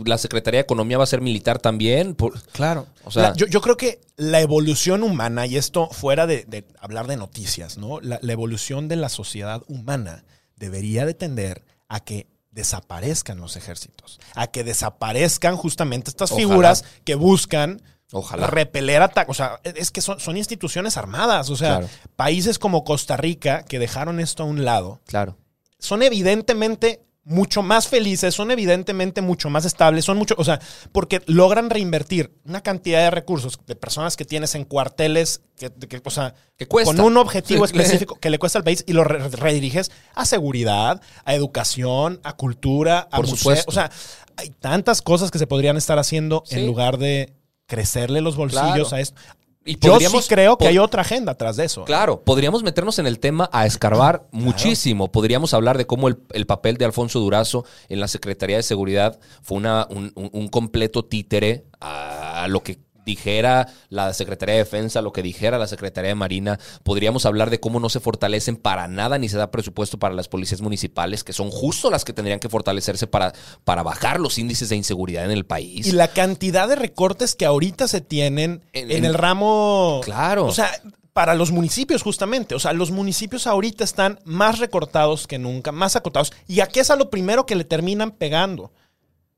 La 0.05 0.17
Secretaría 0.17 0.57
de 0.57 0.63
Economía 0.63 0.97
va 0.97 1.05
a 1.05 1.07
ser 1.07 1.21
militar 1.21 1.59
también. 1.59 2.15
por- 2.15 2.37
Claro. 2.51 2.85
O 3.05 3.11
sea- 3.11 3.29
La- 3.29 3.33
yo, 3.33 3.47
yo 3.47 3.61
creo 3.61 3.77
que 3.77 4.01
la 4.17 4.41
evolución 4.41 5.03
humana, 5.03 5.45
y 5.45 5.55
esto 5.55 5.87
fuera 5.89 6.27
de, 6.27 6.43
de 6.43 6.65
hablar 6.81 7.07
de 7.07 7.15
noticias, 7.15 7.77
¿no? 7.77 8.01
La, 8.01 8.19
la 8.21 8.33
evolución 8.33 8.89
de 8.89 8.97
la 8.97 9.07
sociedad 9.07 9.63
humana 9.69 10.25
debería 10.57 11.05
de 11.05 11.13
tender 11.13 11.63
a 11.87 11.99
que 12.01 12.27
desaparezcan 12.51 13.37
los 13.39 13.55
ejércitos, 13.55 14.19
a 14.35 14.47
que 14.47 14.63
desaparezcan 14.63 15.55
justamente 15.55 16.09
estas 16.09 16.31
Ojalá. 16.31 16.47
figuras 16.47 16.83
que 17.05 17.15
buscan 17.15 17.81
Ojalá. 18.11 18.47
repeler 18.47 19.01
ataques. 19.01 19.29
O 19.29 19.33
sea, 19.33 19.59
es 19.63 19.91
que 19.91 20.01
son, 20.01 20.19
son 20.19 20.37
instituciones 20.37 20.97
armadas. 20.97 21.49
O 21.49 21.55
sea, 21.55 21.77
Claro. 21.79 21.89
países 22.15 22.57
como 22.59 22.83
Costa 22.83 23.15
Rica 23.15 23.63
que 23.63 23.79
dejaron 23.79 24.19
esto 24.19 24.43
a 24.43 24.47
un 24.47 24.65
lado, 24.65 25.01
Claro. 25.05 25.37
son 25.79 26.01
evidentemente 26.01 27.03
mucho 27.29 27.61
más 27.61 27.89
felices, 27.89 28.33
son 28.33 28.51
evidentemente 28.51 29.21
mucho 29.21 29.49
más 29.49 29.65
estables, 29.65 30.05
son 30.05 30.17
mucho, 30.17 30.33
o 30.37 30.45
sea, 30.45 30.61
porque 30.93 31.21
logran 31.25 31.69
reinvertir 31.69 32.31
una 32.45 32.61
cantidad 32.61 33.01
de 33.01 33.11
recursos 33.11 33.59
de 33.67 33.75
personas 33.75 34.15
que 34.15 34.23
tienes 34.23 34.55
en 34.55 34.63
cuarteles, 34.63 35.41
que, 35.57 35.69
que, 35.69 36.01
o 36.05 36.09
sea, 36.09 36.35
Que 36.55 36.67
cuesta. 36.67 36.95
con 36.95 37.03
un 37.03 37.17
objetivo 37.17 37.67
Sí. 37.67 37.73
específico 37.77 38.15
que 38.15 38.29
le 38.29 38.39
cuesta 38.39 38.59
al 38.59 38.63
país 38.63 38.85
y 38.87 38.93
lo 38.93 39.03
re- 39.03 39.27
rediriges 39.27 39.91
a 40.15 40.25
seguridad, 40.25 41.01
a 41.25 41.35
educación, 41.35 42.21
a 42.23 42.31
cultura, 42.37 42.99
a 43.11 43.17
Por 43.17 43.21
museo. 43.27 43.37
supuesto. 43.37 43.69
O 43.71 43.73
sea, 43.73 43.91
hay 44.37 44.49
tantas 44.51 45.01
cosas 45.01 45.29
que 45.29 45.37
se 45.39 45.47
podrían 45.47 45.75
estar 45.75 45.99
haciendo 45.99 46.43
Sí. 46.45 46.55
en 46.59 46.65
lugar 46.67 46.97
de 46.97 47.33
crecerle 47.65 48.21
los 48.21 48.37
bolsillos 48.37 48.87
Claro. 48.89 48.95
a 48.95 48.99
esto. 49.01 49.19
Y 49.67 49.77
Yo 49.79 49.99
sí 49.99 50.17
creo 50.29 50.57
que 50.57 50.67
hay 50.67 50.77
otra 50.77 51.01
agenda 51.01 51.33
atrás 51.33 51.57
de 51.57 51.65
eso. 51.65 51.83
Claro, 51.85 52.21
podríamos 52.21 52.63
meternos 52.63 52.99
en 52.99 53.07
el 53.07 53.19
tema 53.19 53.49
a 53.51 53.65
escarbar 53.65 54.25
muchísimo. 54.31 55.11
Podríamos 55.11 55.53
hablar 55.53 55.77
de 55.77 55.85
cómo 55.85 56.07
el, 56.07 56.17
el 56.31 56.45
papel 56.45 56.77
de 56.77 56.85
Alfonso 56.85 57.19
Durazo 57.19 57.65
en 57.89 57.99
la 57.99 58.07
Secretaría 58.07 58.55
de 58.57 58.63
Seguridad 58.63 59.19
fue 59.41 59.57
una, 59.57 59.85
un, 59.89 60.11
un- 60.15 60.29
un 60.31 60.47
completo 60.47 61.03
títere 61.05 61.65
a 61.81 62.47
lo 62.49 62.63
que 62.63 62.79
dijera 63.07 63.67
la 63.89 64.13
Secretaría 64.13 64.53
de 64.53 64.59
Defensa, 64.59 65.01
lo 65.01 65.11
que 65.11 65.23
dijera 65.23 65.57
la 65.57 65.65
Secretaría 65.65 66.09
de 66.09 66.15
Marina. 66.15 66.59
Podríamos 66.83 67.25
hablar 67.25 67.49
de 67.49 67.59
cómo 67.59 67.79
no 67.79 67.89
se 67.89 67.99
fortalecen 67.99 68.55
para 68.57 68.87
nada 68.87 69.17
ni 69.17 69.29
se 69.29 69.37
da 69.37 69.49
presupuesto 69.49 69.97
para 69.97 70.13
las 70.13 70.27
policías 70.27 70.61
municipales, 70.61 71.23
que 71.23 71.33
son 71.33 71.49
justo 71.49 71.89
las 71.89 72.05
que 72.05 72.13
tendrían 72.13 72.39
que 72.39 72.49
fortalecerse 72.49 73.07
para, 73.07 73.33
para 73.63 73.81
bajar 73.81 74.19
los 74.19 74.37
índices 74.37 74.69
de 74.69 74.75
inseguridad 74.75 75.25
en 75.25 75.31
el 75.31 75.45
país. 75.45 75.87
Y 75.87 75.93
la 75.93 76.09
cantidad 76.09 76.67
de 76.67 76.75
recortes 76.75 77.33
que 77.33 77.45
ahorita 77.47 77.87
se 77.87 78.01
tienen 78.01 78.61
En- 78.73 78.91
en, 78.91 78.97
en- 78.97 79.05
el 79.05 79.13
ramo. 79.15 80.01
Claro. 80.03 80.45
O 80.45 80.51
sea, 80.51 80.69
para 81.13 81.33
los 81.33 81.49
municipios, 81.51 82.03
justamente. 82.03 82.53
O 82.53 82.59
sea, 82.59 82.73
los 82.73 82.91
municipios 82.91 83.47
ahorita 83.47 83.83
están 83.83 84.19
más 84.25 84.59
recortados 84.59 85.25
que 85.25 85.39
nunca, 85.39 85.71
más 85.71 85.95
acotados. 85.95 86.31
Y 86.47 86.59
aquí 86.59 86.79
es 86.79 86.91
a 86.91 86.95
lo 86.95 87.09
primero 87.09 87.45
que 87.47 87.55
le 87.55 87.63
terminan 87.63 88.11
pegando. 88.11 88.71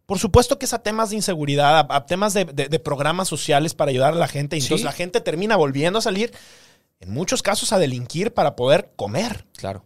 Por 0.10 0.20
supuesto 0.20 0.58
que 0.60 0.66
es 0.66 0.74
a 0.74 0.82
temas 0.84 1.12
de 1.12 1.16
inseguridad, 1.18 1.78
a, 1.78 1.96
a 1.96 2.06
temas 2.06 2.34
de, 2.34 2.44
de- 2.46 2.68
de 2.68 2.80
programas 2.80 3.28
sociales 3.30 3.74
para 3.76 3.92
ayudar 3.92 4.14
a 4.14 4.18
la 4.18 4.28
gente. 4.28 4.58
Y 4.58 4.62
Sí. 4.62 4.66
entonces 4.66 4.84
la 4.84 4.92
gente 4.92 5.22
termina 5.22 5.56
volviendo 5.56 6.00
a 6.00 6.02
salir, 6.02 6.34
en 7.00 7.12
muchos 7.12 7.42
casos, 7.44 7.72
a 7.72 7.78
delinquir 7.80 8.34
para 8.34 8.56
poder 8.56 8.92
comer. 8.96 9.46
Claro. 9.56 9.86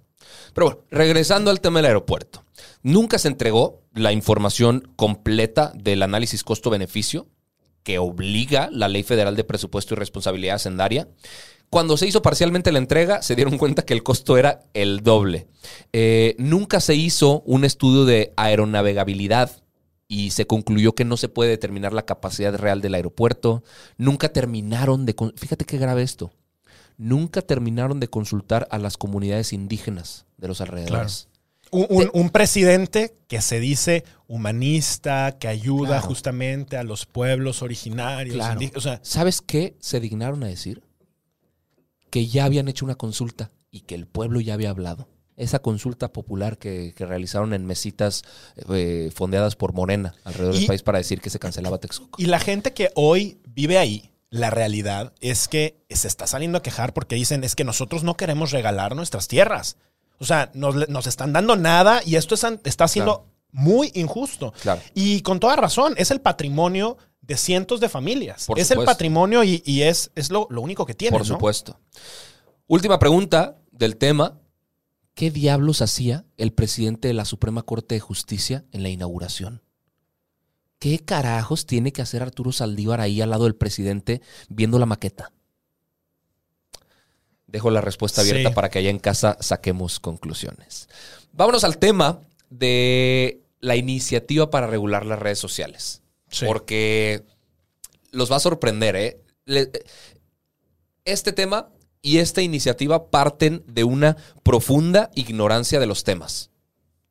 Pero 0.53 0.68
bueno, 0.68 0.82
regresando 0.89 1.51
al 1.51 1.60
tema 1.60 1.80
del 1.80 1.88
aeropuerto. 1.88 2.44
Nunca 2.82 3.20
se 3.20 3.27
entregó 3.27 3.82
la 3.94 4.13
información 4.13 4.92
completa 4.96 5.72
del 5.75 6.01
análisis 6.01 6.44
costo-beneficio 6.44 7.27
que 7.84 8.00
obliga 8.00 8.70
la 8.72 8.88
Ley 8.88 9.03
Federal 9.03 9.36
de 9.36 9.44
Presupuesto 9.44 9.94
y 9.94 9.98
Responsabilidad 9.98 10.56
Hacendaria. 10.56 11.10
Cuando 11.70 11.98
se 11.98 12.08
hizo 12.08 12.22
parcialmente 12.22 12.72
la 12.72 12.77
entrega, 12.80 13.22
se 13.22 13.36
dieron 13.36 13.58
cuenta 13.58 13.84
que 13.84 13.94
el 13.94 14.03
costo 14.03 14.38
era 14.38 14.62
el 14.74 15.01
doble. 15.01 15.48
Eh, 15.92 16.36
nunca 16.38 16.80
se 16.80 16.96
hizo 16.96 17.42
un 17.46 17.65
estudio 17.65 18.06
de 18.06 18.32
aeronavegabilidad 18.38 19.51
y 20.13 20.29
se 20.32 20.46
concluyó 20.46 20.93
que 20.93 21.05
no 21.05 21.17
se 21.17 21.27
puede 21.29 21.50
determinar 21.50 21.91
la 21.93 22.05
capacidad 22.05 22.53
real 22.55 22.82
del 22.82 22.93
aeropuerto. 22.93 23.63
Nunca 23.98 24.29
terminaron 24.29 25.05
de... 25.05 25.15
Fíjate 25.36 25.65
qué 25.65 25.77
grave 25.77 26.03
esto. 26.03 26.32
Nunca 26.98 27.41
terminaron 27.41 28.00
de 28.00 28.08
consultar 28.08 28.67
a 28.70 28.77
las 28.77 28.98
comunidades 28.98 29.53
indígenas 29.53 30.25
de 30.38 30.48
los 30.48 30.62
alrededores. 30.62 31.27
Un, 31.72 31.88
un- 31.89 32.10
un 32.13 32.29
presidente 32.29 33.15
que 33.27 33.41
se 33.41 33.60
dice 33.60 34.03
humanista, 34.27 35.38
que 35.39 35.48
ayuda 35.48 35.88
Claro. 35.98 36.08
justamente 36.08 36.77
a 36.77 36.84
los 36.84 37.08
pueblos 37.08 37.63
originarios. 37.63 38.36
Claro. 38.36 38.60
indí- 38.62 38.72
O 38.75 38.82
sea, 38.82 39.00
¿Sabes 39.01 39.41
qué 39.41 39.75
se 39.79 40.00
dignaron 40.00 40.43
a 40.43 40.48
decir? 40.48 40.84
Que 42.12 42.27
ya 42.27 42.46
habían 42.46 42.67
hecho 42.67 42.86
una 42.86 42.96
consulta 42.96 43.51
y 43.72 43.82
que 43.82 43.96
el 43.96 44.05
pueblo 44.05 44.39
ya 44.39 44.53
había 44.53 44.70
hablado. 44.70 45.08
Esa 45.36 45.60
consulta 45.60 46.13
popular 46.13 46.58
que, 46.58 46.94
que 46.96 47.06
realizaron 47.06 47.54
en 47.54 47.66
mesitas 47.66 48.24
eh, 48.70 49.12
fondeadas 49.16 49.56
por 49.56 49.74
Morena 49.74 50.13
alrededor 50.24 50.56
Y- 50.56 50.60
del 50.60 50.68
país 50.68 50.84
para 50.84 51.00
decir 51.00 51.22
que 51.22 51.30
se 51.30 51.40
cancelaba 51.40 51.80
Texcoco. 51.80 52.22
y 52.22 52.28
la 52.28 52.40
gente 52.40 52.74
que 52.74 52.92
hoy 52.96 53.40
vive 53.48 53.78
ahí, 53.80 54.12
la 54.30 54.50
realidad 54.50 55.13
es 55.22 55.48
que 55.48 55.84
se 55.90 56.08
está 56.08 56.28
saliendo 56.28 56.58
a 56.58 56.62
quejar 56.62 56.94
porque 56.94 57.16
dicen 57.16 57.44
es 57.44 57.56
que 57.56 57.63
nosotros 57.63 58.04
no 58.04 58.16
queremos 58.16 58.52
regalar 58.52 58.96
nuestras 58.96 59.28
tierras. 59.28 59.78
O 60.20 60.25
sea, 60.25 60.52
nos, 60.54 60.88
nos 60.90 61.08
están 61.08 61.34
dando 61.34 61.56
nada 61.56 62.02
y 62.06 62.16
esto 62.16 62.36
es 62.36 62.44
está 62.63 62.88
siendo 62.88 63.13
Claro. 63.20 63.30
muy 63.52 63.92
injusto. 63.96 64.54
Claro. 64.62 64.82
Y 64.94 65.22
con 65.22 65.40
toda 65.40 65.56
razón, 65.56 65.94
es 65.98 66.12
el 66.12 66.22
patrimonio 66.22 66.98
de 67.22 67.38
cientos 67.38 67.80
de 67.80 67.90
familias. 67.90 68.46
Por 68.46 68.60
es 68.60 68.70
el 68.72 68.84
patrimonio 68.84 69.44
y, 69.44 69.62
y 69.66 69.82
es, 69.84 70.12
es 70.16 70.30
lo, 70.32 70.48
lo 70.50 70.62
único 70.62 70.86
que 70.86 70.94
tiene. 70.94 71.12
Por 71.18 71.28
¿no? 71.28 71.34
supuesto. 71.36 71.80
Última 72.68 72.98
pregunta 73.00 73.58
del 73.72 73.98
tema. 73.98 74.40
¿Qué 75.13 75.29
diablos 75.32 75.82
hacía 75.82 76.25
el 76.38 76.53
presidente 76.53 77.08
de 77.08 77.13
la 77.13 77.25
Suprema 77.25 77.62
Corte 77.63 77.96
de 77.96 78.01
Justicia 78.01 78.65
en 78.72 78.84
la 78.84 78.89
inauguración? 78.89 79.62
¿Qué 80.79 81.00
carajos 81.00 81.65
tiene 81.65 81.93
que 81.93 82.01
hacer 82.01 82.24
Arturo 82.24 82.51
Saldívar 82.51 83.00
ahí 83.00 83.22
al 83.22 83.29
lado 83.29 83.43
del 83.46 83.55
presidente 83.55 84.22
viendo 84.50 84.79
la 84.79 84.86
maqueta? 84.86 85.32
Dejo 87.48 87.70
la 87.70 87.82
respuesta 87.82 88.22
abierta 88.22 88.50
Sí. 88.50 88.55
para 88.55 88.70
que 88.70 88.79
allá 88.79 88.89
en 88.89 89.00
casa 89.00 89.38
saquemos 89.39 90.00
conclusiones. 90.00 90.89
Vámonos 91.32 91.63
al 91.63 91.77
tema 91.77 92.20
de 92.50 93.41
la 93.60 93.75
iniciativa 93.75 94.50
para 94.50 94.67
regular 94.67 95.05
las 95.05 95.20
redes 95.20 95.39
sociales. 95.39 96.01
Sí. 96.29 96.46
Porque 96.46 97.24
los 98.12 98.32
va 98.32 98.38
a 98.38 98.41
sorprender, 98.41 98.96
¿eh? 98.96 99.22
Este 101.05 101.32
tema 101.32 101.70
y 102.03 102.19
esta 102.19 102.43
iniciativa 102.43 103.10
parten 103.10 103.63
de 103.65 103.83
una 103.83 104.17
profunda 104.43 105.10
ignorancia 105.15 105.79
de 105.79 105.88
los 105.88 106.03
temas. 106.03 106.51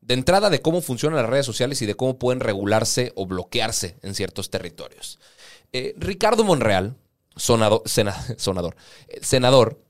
De 0.03 0.15
entrada 0.15 0.51
de 0.51 0.61
cómo 0.61 0.83
funcionan 0.83 1.21
las 1.23 1.31
redes 1.31 1.47
sociales 1.47 1.81
y 1.83 1.87
de 1.87 1.95
cómo 1.97 2.19
pueden 2.19 2.41
regularse 2.41 3.13
o 3.17 3.27
bloquearse 3.27 3.97
en 4.03 4.15
ciertos 4.15 4.51
territorios. 4.51 5.19
Eh, 5.73 5.95
Ricardo 5.97 6.45
Monreal, 6.45 6.97
sonado- 7.35 7.83
sonador, 8.37 8.77
eh, 9.09 9.19
senador, 9.23 9.83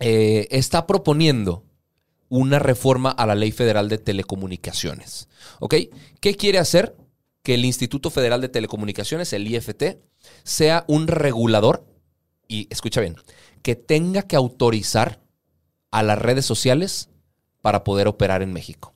eh, 0.00 0.46
está 0.50 0.86
proponiendo 0.86 1.64
una 2.28 2.58
reforma 2.58 3.10
a 3.10 3.24
la 3.24 3.34
Ley 3.36 3.52
Federal 3.52 3.88
de 3.88 3.98
Telecomunicaciones. 3.98 5.28
¿Ok? 5.60 5.74
¿Qué 6.20 6.36
quiere 6.36 6.58
hacer? 6.58 6.94
Que 7.42 7.54
el 7.54 7.64
Instituto 7.64 8.10
Federal 8.10 8.40
de 8.40 8.48
Telecomunicaciones, 8.48 9.32
el 9.32 9.46
IFT, 9.46 9.98
sea 10.42 10.84
un 10.88 11.06
regulador, 11.06 11.86
y 12.48 12.66
escucha 12.70 13.00
bien, 13.00 13.16
que 13.62 13.74
tenga 13.76 14.22
que 14.22 14.36
autorizar 14.36 15.20
a 15.90 16.02
las 16.02 16.18
redes 16.18 16.44
sociales 16.46 17.08
para 17.62 17.84
poder 17.84 18.06
operar 18.08 18.42
en 18.42 18.52
México. 18.52 18.94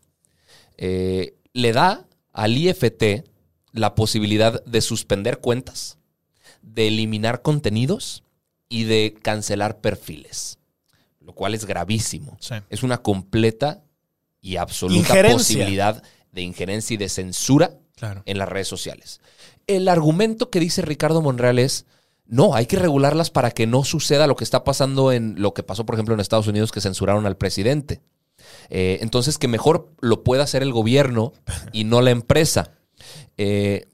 Eh, 0.77 1.35
le 1.53 1.73
da 1.73 2.07
al 2.33 2.57
IFT 2.57 3.25
la 3.73 3.95
posibilidad 3.95 4.65
de 4.65 4.81
suspender 4.81 5.39
cuentas, 5.39 5.99
de 6.63 6.89
eliminar 6.89 7.43
contenidos 7.43 8.23
y 8.69 8.85
de 8.85 9.17
cancelar 9.23 9.81
perfiles, 9.81 10.59
lo 11.21 11.35
cual 11.35 11.55
es 11.55 11.65
gravísimo. 11.65 12.37
Sí. 12.41 12.55
Es 12.69 12.83
una 12.83 12.99
completa 12.99 13.83
y 14.41 14.57
absoluta 14.57 14.99
Injerencia. 15.01 15.37
posibilidad 15.59 16.03
de 16.33 16.43
injerencia 16.43 16.95
y 16.95 16.97
de 16.99 17.09
censura 17.09 17.77
Claro. 17.97 18.23
en 18.25 18.39
las 18.39 18.49
redes 18.49 18.69
sociales. 18.69 19.21
El 19.67 19.87
argumento 19.89 20.49
que 20.49 20.59
dice 20.61 20.81
Ricardo 20.83 21.21
Monreal 21.21 21.59
es, 21.59 21.85
no, 22.31 22.55
hay 22.55 22.67
que 22.67 22.77
regularlas 22.77 23.29
para 23.29 23.51
que 23.51 23.67
no 23.67 23.83
suceda 23.83 24.29
lo 24.29 24.37
que 24.37 24.45
está 24.45 24.63
pasando 24.63 25.11
en 25.11 25.35
lo 25.43 25.53
que 25.53 25.65
pasó, 25.65 25.85
por 25.85 25.97
ejemplo, 25.97 26.15
en 26.15 26.21
Estados 26.21 26.47
Unidos, 26.47 26.71
que 26.71 26.81
censuraron 26.81 27.27
al 27.27 27.37
presidente. 27.37 28.03
Eh, 28.69 28.99
entonces, 29.03 29.37
que 29.37 29.49
mejor 29.49 29.93
lo 30.01 30.23
pueda 30.23 30.45
hacer 30.45 30.63
el 30.63 30.73
gobierno 30.73 31.33
y 31.73 31.83
no 31.83 32.01
la 32.01 32.13
empresa. 32.13 32.71
Eh, 33.37 33.89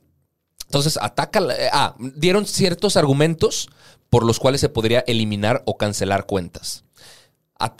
entonces, 0.66 0.98
ataca. 1.00 1.40
eh, 1.40 1.70
ah, 1.72 1.96
dieron 1.98 2.44
ciertos 2.44 2.98
argumentos 2.98 3.70
por 4.10 4.22
los 4.22 4.38
cuales 4.38 4.60
se 4.60 4.68
podría 4.68 5.00
eliminar 5.06 5.62
o 5.64 5.78
cancelar 5.78 6.26
cuentas. 6.26 6.84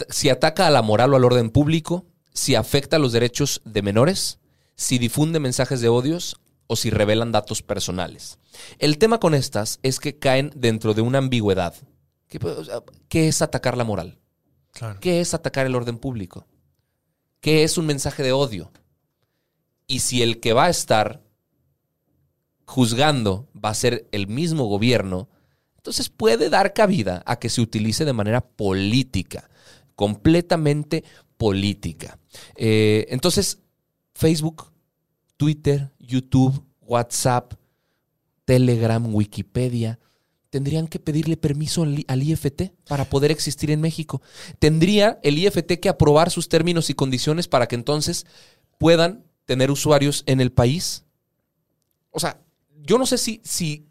Si 0.09 0.31
ataca 0.31 0.67
a 0.67 0.71
la 0.71 0.81
moral 0.81 1.13
o 1.13 1.17
al 1.17 1.25
orden 1.25 1.51
público, 1.51 2.07
si 2.33 2.55
afecta 2.55 2.97
a 2.97 2.99
los 2.99 3.13
derechos 3.13 3.61
de 3.67 3.83
menores, 3.83 4.39
si 4.75 4.97
difunde 4.97 5.39
mensajes 5.39 5.83
de 5.83 5.91
odios 5.91 6.41
o 6.67 6.77
si 6.77 6.91
revelan 6.91 7.33
datos 7.33 7.63
personales. 7.63 8.39
El 8.79 8.99
tema 8.99 9.21
con 9.21 9.35
estas 9.35 9.79
es 9.83 10.01
que 10.01 10.19
caen 10.19 10.53
dentro 10.55 10.95
de 10.95 11.03
una 11.03 11.19
ambigüedad. 11.19 11.75
¿Qué, 12.29 12.39
o 12.39 12.65
sea, 12.65 12.83
¿qué 13.09 13.29
es 13.29 13.43
atacar 13.43 13.77
la 13.77 13.85
moral? 13.85 14.19
Claro. 14.73 14.99
¿Qué 15.01 15.21
es 15.21 15.35
atacar 15.35 15.67
el 15.67 15.75
orden 15.75 15.99
público? 15.99 16.47
¿Qué 17.41 17.63
es 17.63 17.79
un 17.79 17.87
mensaje 17.87 18.23
de 18.23 18.33
odio? 18.33 18.73
Y 19.87 20.01
si 20.01 20.23
el 20.23 20.41
que 20.41 20.53
va 20.53 20.65
a 20.65 20.71
estar 20.71 21.23
juzgando 22.65 23.49
va 23.55 23.71
a 23.71 23.75
ser 23.75 24.09
el 24.11 24.27
mismo 24.27 24.65
gobierno, 24.67 25.29
entonces 25.77 26.09
puede 26.09 26.51
dar 26.51 26.73
cabida 26.73 27.23
a 27.27 27.39
que 27.39 27.49
se 27.49 27.61
utilice 27.61 28.05
de 28.05 28.13
manera 28.13 28.41
política, 28.41 29.49
completamente 29.95 31.05
política. 31.37 32.19
Eh, 32.57 33.07
entonces, 33.11 33.61
Facebook, 34.15 34.73
Twitter, 35.37 35.93
YouTube, 35.99 36.65
WhatsApp, 36.81 37.55
Telegram, 38.45 39.15
Wikipedia, 39.15 39.99
tendrían 40.51 40.89
que 40.89 40.99
pedirle 40.99 41.37
permiso 41.37 41.83
al, 41.83 42.23
IFT 42.23 42.73
para 42.89 43.05
poder 43.05 43.31
existir 43.31 43.71
en 43.71 43.81
México. 43.81 44.23
Tendría 44.59 45.19
el 45.23 45.39
IFT 45.39 45.81
que 45.81 45.89
aprobar 45.89 46.31
sus 46.31 46.49
términos 46.49 46.89
y 46.89 46.95
condiciones 46.95 47.49
para 47.49 47.67
que 47.67 47.75
entonces 47.75 48.27
puedan 48.79 49.25
tener 49.45 49.71
usuarios 49.71 50.23
en 50.27 50.41
el 50.41 50.53
país. 50.53 51.05
O 52.11 52.21
sea, 52.21 52.41
yo 52.83 52.99
no 52.99 53.07
sé 53.07 53.19
si, 53.19 53.41
si 53.45 53.89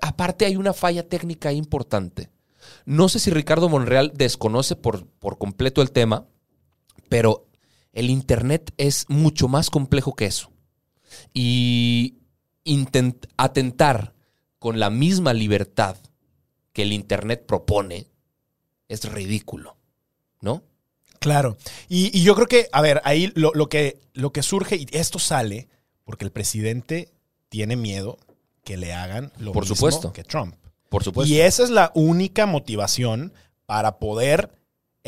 aparte 0.00 0.46
hay 0.46 0.56
una 0.56 0.72
falla 0.72 1.06
técnica 1.06 1.52
importante. 1.52 2.30
No 2.84 3.08
sé 3.08 3.18
si 3.18 3.30
Ricardo 3.30 3.68
Monreal 3.68 4.12
desconoce 4.14 4.76
por, 4.76 5.06
por 5.06 5.38
completo 5.38 5.82
el 5.82 5.90
tema, 5.90 6.26
pero 7.08 7.46
el 7.92 8.10
Internet 8.10 8.72
es 8.76 9.06
mucho 9.08 9.48
más 9.48 9.70
complejo 9.70 10.14
que 10.14 10.26
eso. 10.26 10.50
Y 11.32 12.18
atentar 13.36 14.14
con 14.58 14.78
la 14.78 14.90
misma 14.90 15.32
libertad 15.32 15.96
que 16.72 16.82
el 16.82 16.92
Internet 16.92 17.44
propone 17.46 18.06
es 18.88 19.04
ridículo, 19.10 19.76
¿no? 20.40 20.62
Claro. 21.20 21.56
Y, 21.88 22.16
y 22.16 22.22
yo 22.22 22.34
creo 22.34 22.46
que, 22.46 22.68
a 22.72 22.80
ver, 22.80 23.00
ahí 23.04 23.32
lo, 23.34 23.52
lo 23.54 23.68
que, 23.68 24.00
lo 24.14 24.32
que 24.32 24.42
surge, 24.42 24.76
y 24.76 24.86
esto 24.92 25.18
sale 25.18 25.68
porque 26.04 26.24
el 26.24 26.30
presidente 26.30 27.10
tiene 27.48 27.76
miedo 27.76 28.18
que 28.64 28.76
le 28.76 28.92
hagan 28.92 29.32
lo 29.38 29.52
Por 29.52 29.64
mismo 29.64 29.76
supuesto. 29.76 30.12
que 30.12 30.24
Trump. 30.24 30.54
Por 30.88 31.04
supuesto. 31.04 31.32
Y 31.32 31.40
esa 31.40 31.64
es 31.64 31.70
la 31.70 31.90
única 31.94 32.46
motivación 32.46 33.32
para 33.66 33.98
poder 33.98 34.57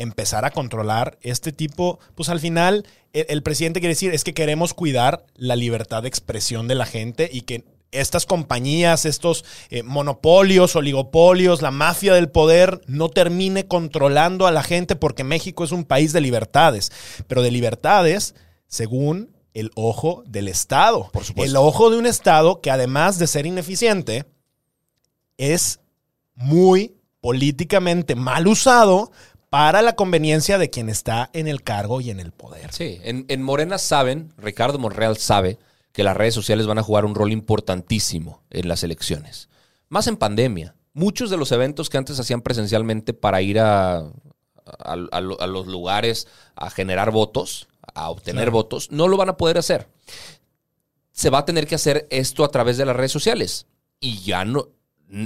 empezar 0.01 0.45
a 0.45 0.51
controlar 0.51 1.17
este 1.21 1.51
tipo. 1.51 1.99
Pues 2.15 2.29
al 2.29 2.39
final, 2.39 2.85
el, 3.13 3.25
el 3.29 3.43
presidente 3.43 3.79
quiere 3.79 3.93
decir 3.93 4.13
es 4.13 4.23
que 4.23 4.33
queremos 4.33 4.73
cuidar 4.73 5.25
la 5.35 5.55
libertad 5.55 6.03
de 6.03 6.09
expresión 6.09 6.67
de 6.67 6.75
la 6.75 6.85
gente 6.85 7.29
y 7.31 7.41
que 7.41 7.65
estas 7.91 8.25
compañías, 8.25 9.05
estos 9.05 9.45
eh, 9.69 9.83
monopolios, 9.83 10.75
oligopolios, 10.75 11.61
la 11.61 11.71
mafia 11.71 12.13
del 12.13 12.29
poder 12.29 12.81
no 12.87 13.09
termine 13.09 13.67
controlando 13.67 14.47
a 14.47 14.51
la 14.51 14.63
gente 14.63 14.95
porque 14.95 15.23
México 15.23 15.63
es 15.63 15.71
un 15.71 15.83
país 15.83 16.13
de 16.13 16.21
libertades, 16.21 16.91
pero 17.27 17.41
de 17.41 17.51
libertades 17.51 18.35
según 18.67 19.35
el 19.53 19.71
ojo 19.75 20.23
del 20.25 20.47
Estado. 20.47 21.09
Por 21.11 21.25
supuesto. 21.25 21.49
El 21.49 21.57
ojo 21.57 21.89
de 21.89 21.97
un 21.97 22.05
Estado 22.05 22.61
que 22.61 22.71
además 22.71 23.19
de 23.19 23.27
ser 23.27 23.45
ineficiente, 23.45 24.25
es 25.37 25.79
muy 26.35 26.95
políticamente 27.19 28.15
mal 28.15 28.47
usado 28.47 29.11
para 29.51 29.81
la 29.81 29.95
conveniencia 29.97 30.57
de 30.57 30.69
quien 30.69 30.87
está 30.89 31.29
en 31.33 31.47
el 31.49 31.61
cargo 31.61 31.99
y 32.01 32.09
en 32.09 32.19
el 32.21 32.31
poder. 32.31 32.71
Sí, 32.73 32.99
en, 33.03 33.25
en 33.27 33.43
Morena 33.43 33.77
saben, 33.77 34.33
Ricardo 34.37 34.79
Monreal 34.79 35.17
sabe 35.17 35.59
que 35.91 36.03
las 36.05 36.15
redes 36.15 36.33
sociales 36.33 36.67
van 36.67 36.77
a 36.77 36.83
jugar 36.83 37.03
un 37.03 37.13
rol 37.15 37.33
importantísimo 37.33 38.41
en 38.49 38.69
las 38.69 38.81
elecciones. 38.83 39.49
Más 39.89 40.07
en 40.07 40.15
pandemia. 40.15 40.73
Muchos 40.93 41.29
de 41.29 41.35
los 41.35 41.51
eventos 41.51 41.89
que 41.89 41.97
antes 41.97 42.17
hacían 42.17 42.41
presencialmente 42.41 43.13
para 43.13 43.41
ir 43.41 43.59
a, 43.59 43.97
a- 43.97 44.05
a 45.11 45.21
lo- 45.21 45.41
a 45.41 45.47
los 45.47 45.67
lugares 45.67 46.27
a 46.55 46.69
generar 46.69 47.11
votos, 47.11 47.67
a 47.93 48.09
obtener 48.09 48.43
Claro. 48.45 48.51
votos, 48.53 48.89
no 48.89 49.09
lo 49.09 49.17
van 49.17 49.27
a 49.29 49.35
poder 49.37 49.57
hacer. 49.57 49.89
Se 51.11 51.29
va 51.29 51.39
a 51.39 51.45
tener 51.45 51.67
que 51.67 51.75
hacer 51.75 52.07
esto 52.09 52.45
a 52.45 52.51
través 52.51 52.77
de 52.77 52.85
las 52.85 52.95
redes 52.95 53.11
sociales. 53.11 53.67
Y 53.99 54.19
ya 54.21 54.45
no 54.45 54.69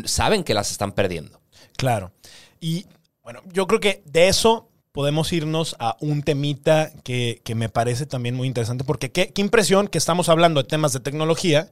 saben 0.06 0.44
que 0.44 0.56
las 0.56 0.72
están 0.72 0.94
perdiendo. 0.94 1.42
Claro. 1.78 2.12
Y 2.60 2.88
bueno, 3.26 3.42
yo 3.52 3.66
creo 3.68 3.80
que 3.80 4.04
de 4.06 4.28
eso 4.28 4.70
podemos 4.92 5.34
irnos 5.34 5.76
a 5.80 5.98
un 6.00 6.22
temita 6.22 6.92
que, 7.04 7.42
que 7.44 7.56
me 7.56 7.70
parece 7.70 8.06
también 8.06 8.36
muy 8.36 8.48
interesante, 8.48 8.84
porque 8.84 9.12
qué, 9.12 9.34
qué 9.34 9.42
impresión 9.42 9.88
que 9.88 9.98
estamos 9.98 10.30
hablando 10.30 10.62
de 10.62 10.70
temas 10.70 10.94
de 10.94 11.00
tecnología 11.02 11.72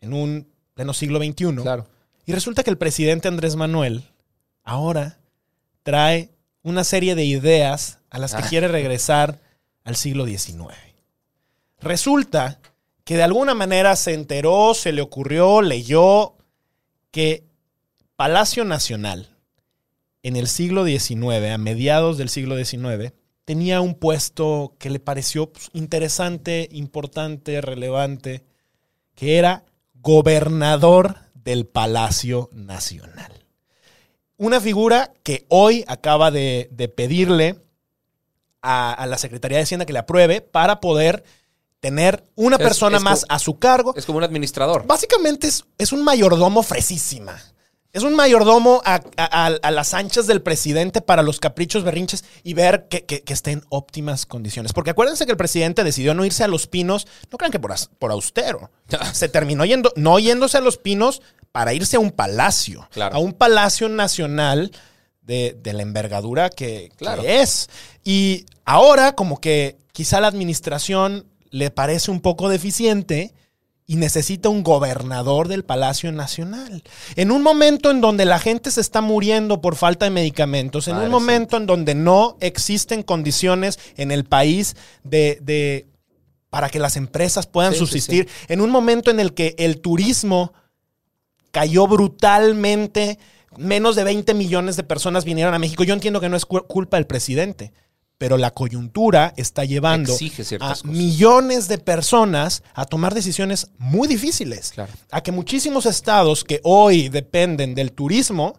en 0.00 0.14
un 0.14 0.48
pleno 0.74 0.94
siglo 0.94 1.18
XXI. 1.18 1.56
Claro. 1.62 1.86
Y 2.24 2.32
resulta 2.32 2.62
que 2.62 2.70
el 2.70 2.78
presidente 2.78 3.26
Andrés 3.28 3.56
Manuel 3.56 4.04
ahora 4.62 5.18
trae 5.82 6.30
una 6.62 6.84
serie 6.84 7.16
de 7.16 7.24
ideas 7.24 7.98
a 8.08 8.18
las 8.18 8.34
que 8.34 8.42
Ah. 8.42 8.48
quiere 8.48 8.68
regresar 8.68 9.40
al 9.84 9.96
siglo 9.96 10.26
XIX. 10.26 10.74
Resulta 11.80 12.60
que 13.04 13.16
de 13.16 13.24
alguna 13.24 13.54
manera 13.54 13.94
se 13.96 14.14
enteró, 14.14 14.74
se 14.74 14.92
le 14.92 15.02
ocurrió, 15.02 15.60
leyó 15.60 16.36
que 17.10 17.44
Palacio 18.16 18.64
Nacional 18.64 19.35
en 20.22 20.36
el 20.36 20.48
siglo 20.48 20.84
XIX, 20.86 21.50
a 21.52 21.58
mediados 21.58 22.18
del 22.18 22.28
siglo 22.28 22.56
XIX, 22.62 23.12
tenía 23.44 23.80
un 23.80 23.94
puesto 23.94 24.74
que 24.78 24.90
le 24.90 24.98
pareció 25.00 25.52
pues, 25.52 25.70
interesante, 25.72 26.68
importante, 26.72 27.60
relevante, 27.60 28.44
que 29.14 29.38
era 29.38 29.64
gobernador 29.94 31.16
del 31.34 31.66
Palacio 31.66 32.50
Nacional. 32.52 33.44
Una 34.36 34.60
figura 34.60 35.12
que 35.22 35.46
hoy 35.48 35.84
acaba 35.86 36.30
de, 36.30 36.68
de 36.72 36.88
pedirle 36.88 37.56
a, 38.62 38.92
a 38.92 39.06
la 39.06 39.16
Secretaría 39.18 39.58
de 39.58 39.62
Hacienda 39.64 39.86
que 39.86 39.92
le 39.92 40.00
apruebe 40.00 40.40
para 40.40 40.80
poder 40.80 41.22
tener 41.80 42.24
una 42.34 42.56
Es- 42.56 42.62
persona 42.62 42.96
es 42.96 43.02
más 43.02 43.20
como- 43.20 43.34
a 43.34 43.38
su 43.38 43.58
cargo. 43.58 43.94
Es 43.96 44.04
como 44.04 44.18
un 44.18 44.24
administrador. 44.24 44.86
Básicamente 44.86 45.46
es, 45.46 45.64
es 45.78 45.92
un 45.92 46.02
mayordomo 46.04 46.62
fresísima. 46.62 47.40
Es 47.96 48.02
un 48.02 48.14
mayordomo 48.14 48.82
a, 48.84 48.96
a- 49.16 49.46
a- 49.46 49.58
a 49.62 49.70
las 49.70 49.94
anchas 49.94 50.26
del 50.26 50.42
presidente 50.42 51.00
para 51.00 51.22
los 51.22 51.40
caprichos 51.40 51.82
berrinches 51.82 52.24
y 52.42 52.52
ver 52.52 52.88
que, 52.88 53.06
que, 53.06 53.22
que 53.22 53.32
esté 53.32 53.52
en 53.52 53.62
óptimas 53.70 54.26
condiciones. 54.26 54.72
Porque 54.74 54.90
acuérdense 54.90 55.24
que 55.24 55.32
el 55.32 55.38
presidente 55.38 55.82
decidió 55.82 56.12
no 56.12 56.24
irse 56.26 56.44
a 56.44 56.48
los 56.48 56.66
pinos, 56.66 57.06
no 57.32 57.38
crean 57.38 57.52
que 57.52 57.58
por, 57.58 57.72
austero. 58.12 58.70
Se 59.14 59.28
terminó 59.30 59.64
yendo, 59.64 59.92
no 59.96 60.18
yéndose 60.18 60.58
a 60.58 60.60
los 60.60 60.76
pinos 60.76 61.22
para 61.52 61.72
irse 61.72 61.96
a 61.96 62.00
un 62.00 62.10
palacio. 62.10 62.86
Claro. 62.92 63.16
A 63.16 63.18
un 63.18 63.32
palacio 63.32 63.88
nacional 63.88 64.72
de, 65.22 65.56
de 65.62 65.72
la 65.72 65.80
envergadura 65.82 66.50
que, 66.50 66.90
que 66.90 66.96
Claro. 66.96 67.22
es. 67.22 67.70
Y 68.04 68.44
ahora 68.66 69.14
como 69.14 69.40
que 69.40 69.78
quizá 69.92 70.20
la 70.20 70.28
administración 70.28 71.26
le 71.50 71.70
parece 71.70 72.10
un 72.10 72.20
poco 72.20 72.50
deficiente 72.50 73.32
y 73.88 73.96
necesita 73.96 74.48
un 74.48 74.64
gobernador 74.64 75.46
del 75.46 75.64
Palacio 75.64 76.10
Nacional. 76.10 76.82
En 77.14 77.30
un 77.30 77.42
momento 77.42 77.90
en 77.92 78.00
donde 78.00 78.24
la 78.24 78.40
gente 78.40 78.70
se 78.72 78.80
está 78.80 79.00
muriendo 79.00 79.60
por 79.60 79.76
falta 79.76 80.06
de 80.06 80.10
medicamentos, 80.10 80.88
en 80.88 80.94
Madre 80.94 81.06
un 81.06 81.12
momento 81.12 81.56
en 81.56 81.66
donde 81.66 81.94
no 81.94 82.36
existen 82.40 83.02
condiciones 83.04 83.78
en 83.96 84.10
el 84.10 84.24
país 84.24 84.74
de, 85.04 85.38
de- 85.40 85.86
para 86.50 86.68
que 86.68 86.78
las 86.80 86.96
empresas 86.96 87.46
puedan 87.46 87.72
Sí, 87.74 87.78
sí, 87.78 87.84
subsistir, 87.86 88.28
en 88.48 88.60
un 88.60 88.70
momento 88.70 89.10
en 89.10 89.20
el 89.20 89.34
que 89.34 89.54
el 89.58 89.80
turismo 89.80 90.52
cayó 91.52 91.86
brutalmente, 91.86 93.18
menos 93.56 93.94
de 93.96 94.04
20 94.04 94.34
millones 94.34 94.76
de 94.76 94.82
personas 94.82 95.24
vinieron 95.24 95.54
a 95.54 95.58
México. 95.58 95.84
Yo 95.84 95.94
entiendo 95.94 96.20
que 96.20 96.28
no 96.28 96.36
es 96.36 96.44
cu- 96.44 96.66
culpa 96.66 96.96
del 96.96 97.06
presidente, 97.06 97.72
pero 98.18 98.38
la 98.38 98.50
coyuntura 98.52 99.34
está 99.36 99.64
llevando 99.64 100.14
a 100.14 100.16
cosas. 100.70 100.84
millones 100.86 101.68
de 101.68 101.78
personas 101.78 102.62
a 102.74 102.84
tomar 102.86 103.14
decisiones 103.14 103.68
muy 103.78 104.08
difíciles. 104.08 104.70
Claro. 104.72 104.92
A 105.10 105.22
que 105.22 105.32
muchísimos 105.32 105.84
estados 105.86 106.42
que 106.44 106.60
hoy 106.64 107.08
dependen 107.10 107.74
del 107.74 107.92
turismo 107.92 108.58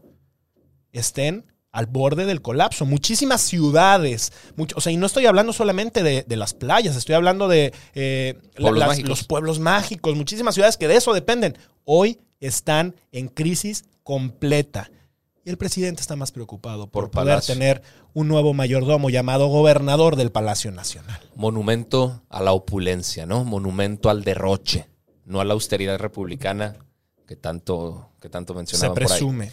estén 0.92 1.46
al 1.72 1.86
borde 1.86 2.26
del 2.26 2.42
colapso. 2.42 2.86
Muchísimas 2.86 3.42
ciudades, 3.42 4.32
mucho- 4.56 4.76
o 4.78 4.82
sea, 4.82 4.92
y 4.92 4.98
no 4.98 5.06
estoy 5.06 5.26
hablando 5.26 5.54
solamente 5.54 6.02
de, 6.02 6.24
de 6.28 6.36
las 6.36 6.54
playas, 6.54 6.96
estoy 6.96 7.16
hablando 7.16 7.48
de 7.48 7.74
eh, 7.94 8.36
Pueblos 8.56 8.80
las- 8.80 8.88
los 9.10 9.24
pueblos 9.26 9.60
mágicos, 9.60 10.16
muchísimas 10.16 10.56
ciudades 10.56 10.78
que 10.78 10.88
de 10.88 10.96
eso 10.96 11.14
dependen. 11.14 11.58
Hoy 11.84 12.20
están 12.40 12.96
en 13.12 13.28
crisis 13.28 13.86
completa. 14.04 14.90
Y 15.48 15.50
el 15.50 15.58
presidente 15.58 16.02
está 16.02 16.18
más 16.18 16.34
preocupado 16.34 16.88
por, 16.88 17.06
Por 17.06 17.12
poder 17.12 17.36
Palacio. 17.36 17.54
tener 17.54 17.82
un 18.14 18.28
nuevo 18.28 18.54
mayordomo 18.54 19.10
llamado 19.10 19.48
gobernador 19.48 20.18
del 20.18 20.30
Palacio 20.30 20.74
Nacional. 20.74 21.22
monumento 21.36 22.22
a 22.28 22.42
la 22.44 22.52
opulencia, 22.52 23.26
¿no? 23.26 23.46
Monumento 23.46 24.10
al 24.10 24.26
derroche, 24.26 24.90
no 25.24 25.40
a 25.40 25.46
la 25.46 25.54
austeridad 25.54 26.00
republicana 26.00 26.76
que 27.26 27.38
tanto, 27.38 28.10
que 28.20 28.28
tanto 28.28 28.52
Se 28.52 28.58
mencionaban 28.58 28.96
por 28.96 29.10
ahí. 29.10 29.50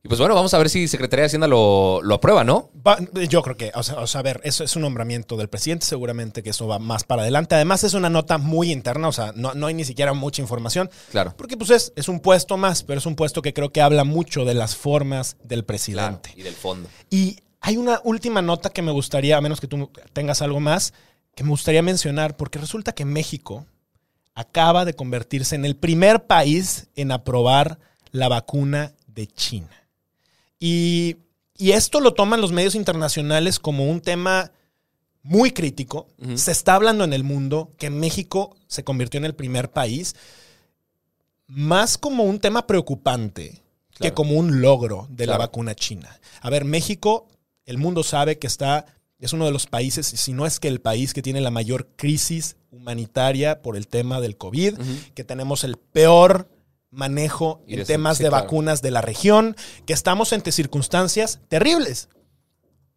Y 0.00 0.06
pues 0.08 0.20
bueno, 0.20 0.34
vamos 0.36 0.54
a 0.54 0.58
ver 0.58 0.70
si 0.70 0.86
Secretaría 0.86 1.22
de 1.22 1.26
Hacienda 1.26 1.48
lo, 1.48 2.00
lo 2.02 2.14
aprueba, 2.14 2.44
¿no? 2.44 2.70
Va- 2.86 2.98
yo 3.28 3.42
creo 3.42 3.56
que, 3.56 3.72
o 3.74 3.82
sea, 3.82 3.96
o 3.96 4.06
sea, 4.06 4.20
a 4.20 4.22
ver, 4.22 4.40
eso 4.44 4.62
es 4.62 4.76
un 4.76 4.82
nombramiento 4.82 5.36
del 5.36 5.48
presidente, 5.48 5.86
seguramente 5.86 6.42
que 6.44 6.50
eso 6.50 6.68
va 6.68 6.78
más 6.78 7.02
para 7.02 7.22
adelante. 7.22 7.56
Además, 7.56 7.82
es 7.82 7.94
una 7.94 8.08
nota 8.08 8.38
muy 8.38 8.70
interna, 8.70 9.08
o 9.08 9.12
sea, 9.12 9.32
no, 9.34 9.54
no 9.54 9.66
hay 9.66 9.74
ni 9.74 9.84
siquiera 9.84 10.12
mucha 10.12 10.40
información. 10.40 10.88
Claro. 11.10 11.34
Porque 11.36 11.56
pues 11.56 11.70
es, 11.70 11.92
es 11.96 12.08
un 12.08 12.20
puesto 12.20 12.56
más, 12.56 12.84
pero 12.84 12.98
es 12.98 13.06
un 13.06 13.16
puesto 13.16 13.42
que 13.42 13.52
creo 13.52 13.70
que 13.72 13.80
habla 13.82 14.04
mucho 14.04 14.44
de 14.44 14.54
las 14.54 14.76
formas 14.76 15.36
del 15.42 15.64
presidente. 15.64 16.32
Y 16.36 16.42
del 16.42 16.54
fondo. 16.54 16.88
Y 17.10 17.38
hay 17.60 17.76
una 17.76 18.00
última 18.04 18.40
nota 18.40 18.70
que 18.70 18.82
me 18.82 18.92
gustaría, 18.92 19.36
a 19.36 19.40
menos 19.40 19.60
que 19.60 19.66
tú 19.66 19.90
tengas 20.12 20.42
algo 20.42 20.60
más, 20.60 20.94
que 21.34 21.42
me 21.42 21.50
gustaría 21.50 21.82
mencionar, 21.82 22.36
porque 22.36 22.60
resulta 22.60 22.92
que 22.94 23.04
México 23.04 23.66
acaba 24.34 24.84
de 24.84 24.94
convertirse 24.94 25.56
en 25.56 25.64
el 25.64 25.74
primer 25.74 26.24
país 26.26 26.86
en 26.94 27.10
aprobar 27.10 27.80
la 28.12 28.28
vacuna 28.28 28.92
de 29.08 29.26
China. 29.26 29.68
Y, 30.58 31.16
y 31.56 31.72
esto 31.72 32.00
lo 32.00 32.14
toman 32.14 32.40
los 32.40 32.52
medios 32.52 32.74
internacionales 32.74 33.58
como 33.58 33.86
un 33.86 34.00
tema 34.00 34.52
muy 35.22 35.50
crítico. 35.50 36.08
Se 36.36 36.52
está 36.52 36.74
hablando 36.74 37.04
en 37.04 37.12
el 37.12 37.24
mundo 37.24 37.72
que 37.76 37.90
México 37.90 38.56
se 38.66 38.84
convirtió 38.84 39.18
en 39.18 39.24
el 39.24 39.34
primer 39.34 39.70
país 39.70 40.14
más 41.48 41.98
como 41.98 42.24
un 42.24 42.38
tema 42.38 42.66
preocupante 42.66 43.62
que 43.98 44.14
como 44.14 44.34
un 44.34 44.60
logro 44.60 45.08
de 45.10 45.26
la 45.26 45.38
vacuna 45.38 45.74
china. 45.74 46.20
A 46.40 46.50
ver, 46.50 46.64
México, 46.64 47.26
el 47.66 47.78
mundo 47.78 48.04
sabe 48.04 48.38
que 48.38 48.46
está, 48.46 48.86
es 49.18 49.32
uno 49.32 49.44
de 49.44 49.50
los 49.50 49.66
países, 49.66 50.06
si 50.06 50.32
no 50.32 50.46
es 50.46 50.60
que 50.60 50.68
el 50.68 50.80
país 50.80 51.12
que 51.12 51.22
tiene 51.22 51.40
la 51.40 51.50
mayor 51.50 51.88
crisis 51.96 52.56
humanitaria 52.70 53.60
por 53.60 53.76
el 53.76 53.88
tema 53.88 54.20
del 54.20 54.36
COVID, 54.36 54.78
que 55.14 55.24
tenemos 55.24 55.64
el 55.64 55.76
peor 55.76 56.48
manejo 56.90 57.62
en 57.66 57.76
de- 57.80 57.84
temas 57.84 58.16
sí, 58.18 58.22
de 58.24 58.28
claro. 58.30 58.44
vacunas 58.44 58.82
de 58.82 58.90
la 58.90 59.00
región, 59.00 59.56
que 59.86 59.92
estamos 59.92 60.32
ante 60.32 60.52
circunstancias 60.52 61.40
terribles 61.48 62.08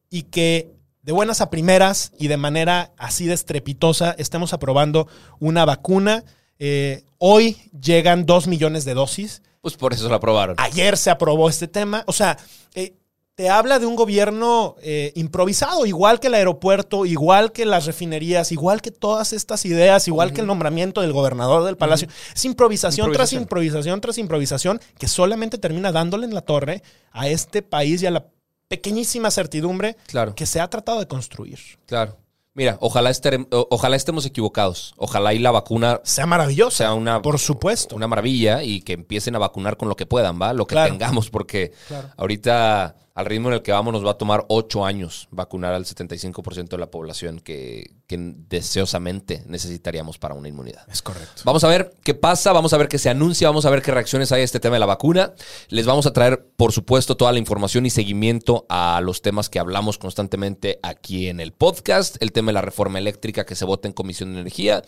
y 0.10 0.24
que 0.24 0.72
de 1.04 1.12
buenas 1.12 1.42
a 1.42 1.50
primeras 1.50 2.12
y 2.20 2.28
de 2.28 2.38
manera 2.38 2.92
así 2.98 3.26
de 3.26 3.34
estrepitosa 3.34 4.16
estemos 4.18 4.54
aprobando 4.54 5.08
una 5.40 5.66
vacuna. 5.66 6.24
Eh, 6.60 7.04
hoy 7.18 7.58
llegan 7.82 8.26
dos 8.26 8.48
millones 8.48 8.86
de 8.86 8.94
dosis. 8.94 9.42
Pues 9.62 9.76
por 9.78 9.94
eso 9.94 10.08
lo 10.10 10.16
aprobaron. 10.16 10.56
Ayer 10.60 10.98
se 10.98 11.10
aprobó 11.10 11.50
este 11.50 11.68
tema. 11.68 12.04
O 12.08 12.14
sea, 12.14 12.38
eh, 12.76 12.94
te 13.42 13.50
habla 13.50 13.80
de 13.80 13.88
un 13.88 13.96
gobierno 13.96 14.76
eh, 14.84 15.12
improvisado, 15.16 15.88
igual 15.88 16.20
que 16.20 16.28
el 16.28 16.36
aeropuerto, 16.36 17.08
igual 17.08 17.52
que 17.52 17.66
las 17.66 17.88
refinerías, 17.88 18.52
igual 18.52 18.84
que 18.84 18.92
todas 18.92 19.34
estas 19.34 19.66
ideas, 19.66 20.08
igual 20.08 20.32
que 20.32 20.42
el 20.42 20.46
nombramiento 20.48 21.02
del 21.02 21.12
gobernador 21.12 21.64
del 21.64 21.76
palacio. 21.76 22.08
Es 22.36 22.46
improvisación, 22.46 23.12
tras 23.12 23.34
Improvisación. 23.34 24.00
tras 24.00 24.20
improvisación 24.20 24.80
que 25.00 25.08
solamente 25.08 25.58
termina 25.58 25.92
dándole 25.92 26.28
en 26.28 26.36
la 26.36 26.42
torre 26.42 26.84
a 27.14 27.30
este 27.30 27.64
país 27.64 28.04
y 28.04 28.06
a 28.06 28.12
la 28.12 28.28
pequeñísima 28.68 29.32
certidumbre 29.32 29.98
Claro. 30.06 30.36
que 30.36 30.46
se 30.46 30.60
ha 30.60 30.70
tratado 30.70 31.00
de 31.00 31.08
construir. 31.08 31.58
Claro. 31.88 32.18
Mira, 32.54 32.78
ojalá, 32.82 33.10
estere- 33.10 33.48
ojalá 33.50 33.96
estemos 33.96 34.26
equivocados. 34.26 34.94
Ojalá 34.98 35.34
y 35.34 35.40
la 35.40 35.50
vacuna 35.52 36.00
Sea 36.04 36.26
maravilloso. 36.28 36.78
sea 36.78 36.94
una, 36.94 37.22
Por 37.24 37.40
supuesto. 37.40 37.96
una 37.96 38.08
maravilla 38.08 38.62
y 38.62 38.82
que 38.82 38.94
empiecen 38.94 39.36
a 39.36 39.40
vacunar 39.40 39.78
con 39.78 39.88
lo 39.90 39.96
que 39.96 40.06
puedan, 40.06 40.40
¿va? 40.40 40.54
Lo 40.54 40.68
que 40.68 40.76
Claro. 40.76 40.92
tengamos, 40.92 41.30
porque 41.32 41.72
Claro. 41.88 42.10
ahorita 42.18 42.96
al 43.14 43.26
ritmo 43.26 43.50
en 43.50 43.56
el 43.56 43.62
que 43.62 43.72
vamos 43.74 43.92
nos 43.94 44.06
va 44.06 44.12
a 44.12 44.18
tomar 44.18 44.46
ocho 44.48 44.86
años 44.86 45.28
vacunar 45.32 45.74
al 45.74 45.84
75% 45.86 46.70
de 46.70 46.78
la 46.78 46.90
población 46.90 47.40
que, 47.40 47.96
que 48.08 48.18
deseosamente 48.18 49.44
necesitaríamos 49.48 50.18
para 50.18 50.34
una 50.34 50.48
inmunidad. 50.48 50.86
Es 50.90 51.02
correcto. 51.02 51.42
Vamos 51.44 51.64
a 51.66 51.68
ver 51.68 51.94
qué 52.04 52.14
pasa, 52.14 52.54
vamos 52.54 52.72
a 52.72 52.78
ver 52.78 52.88
qué 52.88 52.98
se 52.98 53.10
anuncia, 53.10 53.50
vamos 53.50 53.66
a 53.66 53.70
ver 53.70 53.82
qué 53.82 53.92
reacciones 53.92 54.32
hay 54.32 54.42
a 54.42 54.44
este 54.46 54.60
tema 54.62 54.76
de 54.76 54.80
la 54.80 54.86
vacuna. 54.86 55.34
Les 55.68 55.86
vamos 55.86 56.06
a 56.06 56.14
traer, 56.14 56.48
por 56.56 56.72
supuesto, 56.72 57.18
toda 57.18 57.34
la 57.34 57.40
información 57.40 57.86
y 57.86 57.90
seguimiento 57.90 58.66
a 58.70 59.02
los 59.04 59.22
temas 59.22 59.50
que 59.50 59.60
hablamos 59.60 59.98
constantemente 59.98 60.80
aquí 60.82 61.28
en 61.28 61.42
el 61.42 61.52
podcast. 61.52 62.16
El 62.22 62.32
tema 62.32 62.48
de 62.52 62.54
la 62.54 62.62
reforma 62.62 62.98
eléctrica 62.98 63.46
que 63.46 63.56
se 63.56 63.66
vota 63.66 63.90
en 63.90 63.94
Comisión 63.94 64.34
de 64.34 64.40
Energía. 64.40 64.84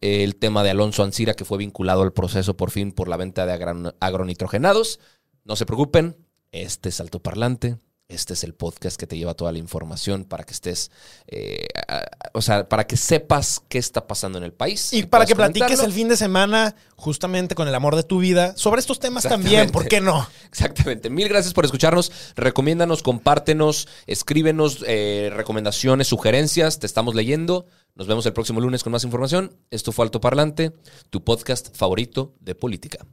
El 0.00 0.36
tema 0.36 0.62
de 0.62 0.70
Alonso 0.70 1.02
Ancira 1.02 1.34
que 1.34 1.44
fue 1.44 1.58
vinculado 1.58 2.02
al 2.02 2.12
proceso 2.14 2.56
por 2.56 2.70
fin 2.70 2.92
por 2.92 3.08
la 3.08 3.18
venta 3.18 3.44
de 3.44 3.52
agron- 3.52 3.94
agronitrogenados. 4.00 4.98
No 5.44 5.54
se 5.56 5.66
preocupen, 5.66 6.16
este 6.62 6.88
es 6.88 7.00
altoparlante. 7.00 7.78
Este 8.08 8.34
es 8.34 8.44
el 8.44 8.54
podcast 8.54 8.96
que 9.00 9.08
te 9.08 9.18
lleva 9.18 9.34
toda 9.34 9.50
la 9.50 9.58
información 9.58 10.26
para 10.26 10.44
que 10.44 10.52
estés, 10.52 10.92
eh, 11.26 11.66
a- 11.88 11.96
a- 11.96 12.06
o 12.34 12.40
sea, 12.40 12.68
para 12.68 12.86
que 12.86 12.96
sepas 12.96 13.60
qué 13.68 13.78
está 13.78 14.06
pasando 14.06 14.38
en 14.38 14.44
el 14.44 14.52
país. 14.52 14.92
Y 14.92 15.02
para 15.06 15.26
que 15.26 15.34
platiques 15.34 15.80
el 15.80 15.92
fin 15.92 16.06
de 16.08 16.16
semana, 16.16 16.76
justamente 16.94 17.56
con 17.56 17.66
el 17.66 17.74
amor 17.74 17.96
de 17.96 18.04
tu 18.04 18.20
vida, 18.20 18.56
sobre 18.56 18.78
estos 18.78 19.00
temas 19.00 19.24
también. 19.24 19.70
¿por 19.72 19.88
qué 19.88 20.00
no? 20.00 20.24
Exactamente. 20.46 21.10
Mil 21.10 21.28
gracias 21.28 21.52
por 21.52 21.64
escucharnos. 21.64 22.12
Recomiéndanos, 22.36 23.02
compártenos, 23.02 23.88
escríbenos 24.06 24.84
eh, 24.86 25.30
recomendaciones, 25.32 26.06
sugerencias. 26.06 26.78
Te 26.78 26.86
estamos 26.86 27.16
leyendo. 27.16 27.66
Nos 27.96 28.06
vemos 28.06 28.24
el 28.26 28.32
próximo 28.32 28.60
lunes 28.60 28.84
con 28.84 28.92
más 28.92 29.02
información. 29.02 29.56
Esto 29.72 29.90
fue 29.90 30.04
Alto 30.04 30.20
Parlante, 30.20 30.70
tu 31.10 31.24
podcast 31.24 31.76
favorito 31.76 32.36
de 32.38 32.54
política. 32.54 33.04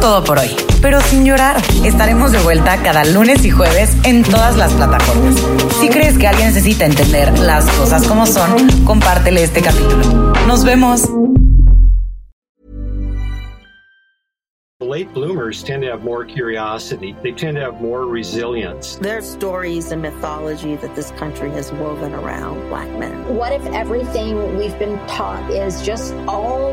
Es 0.00 0.06
todo 0.06 0.24
por 0.24 0.38
hoy, 0.38 0.48
pero 0.80 1.00
sin 1.02 1.24
llorar. 1.24 1.60
Estaremos 1.84 2.32
de 2.32 2.38
vuelta 2.38 2.82
cada 2.82 3.04
lunes 3.04 3.44
y 3.44 3.50
jueves 3.50 3.94
en 4.04 4.22
todas 4.22 4.56
las 4.56 4.72
plataformas. 4.72 5.34
Si 5.78 5.88
crees 5.88 6.16
que 6.16 6.26
alguien 6.26 6.48
necesita 6.48 6.86
entender 6.86 7.38
las 7.38 7.66
cosas 7.72 8.06
como 8.08 8.26
son, 8.26 8.84
compártele 8.84 9.42
este 9.42 9.60
capítulo. 9.60 10.32
Nos 10.46 10.64
vemos. 10.64 11.08
Late 14.82 15.12
bloomers 15.12 15.62
tend 15.62 15.82
to 15.82 15.90
have 15.90 16.02
more 16.02 16.24
curiosity. 16.24 17.14
They 17.22 17.32
tend 17.32 17.56
to 17.58 17.62
have 17.62 17.82
more 17.82 18.06
resilience. 18.06 18.98
There's 19.00 19.26
stories 19.30 19.92
and 19.92 20.00
mythology 20.00 20.76
that 20.76 20.94
this 20.96 21.12
country 21.12 21.50
has 21.50 21.70
woven 21.72 22.14
around 22.14 22.66
black 22.70 22.88
men. 22.98 23.12
What 23.36 23.52
if 23.52 23.64
everything 23.74 24.56
we've 24.56 24.76
been 24.78 24.98
taught 25.06 25.50
is 25.50 25.82
just 25.82 26.14
all 26.26 26.72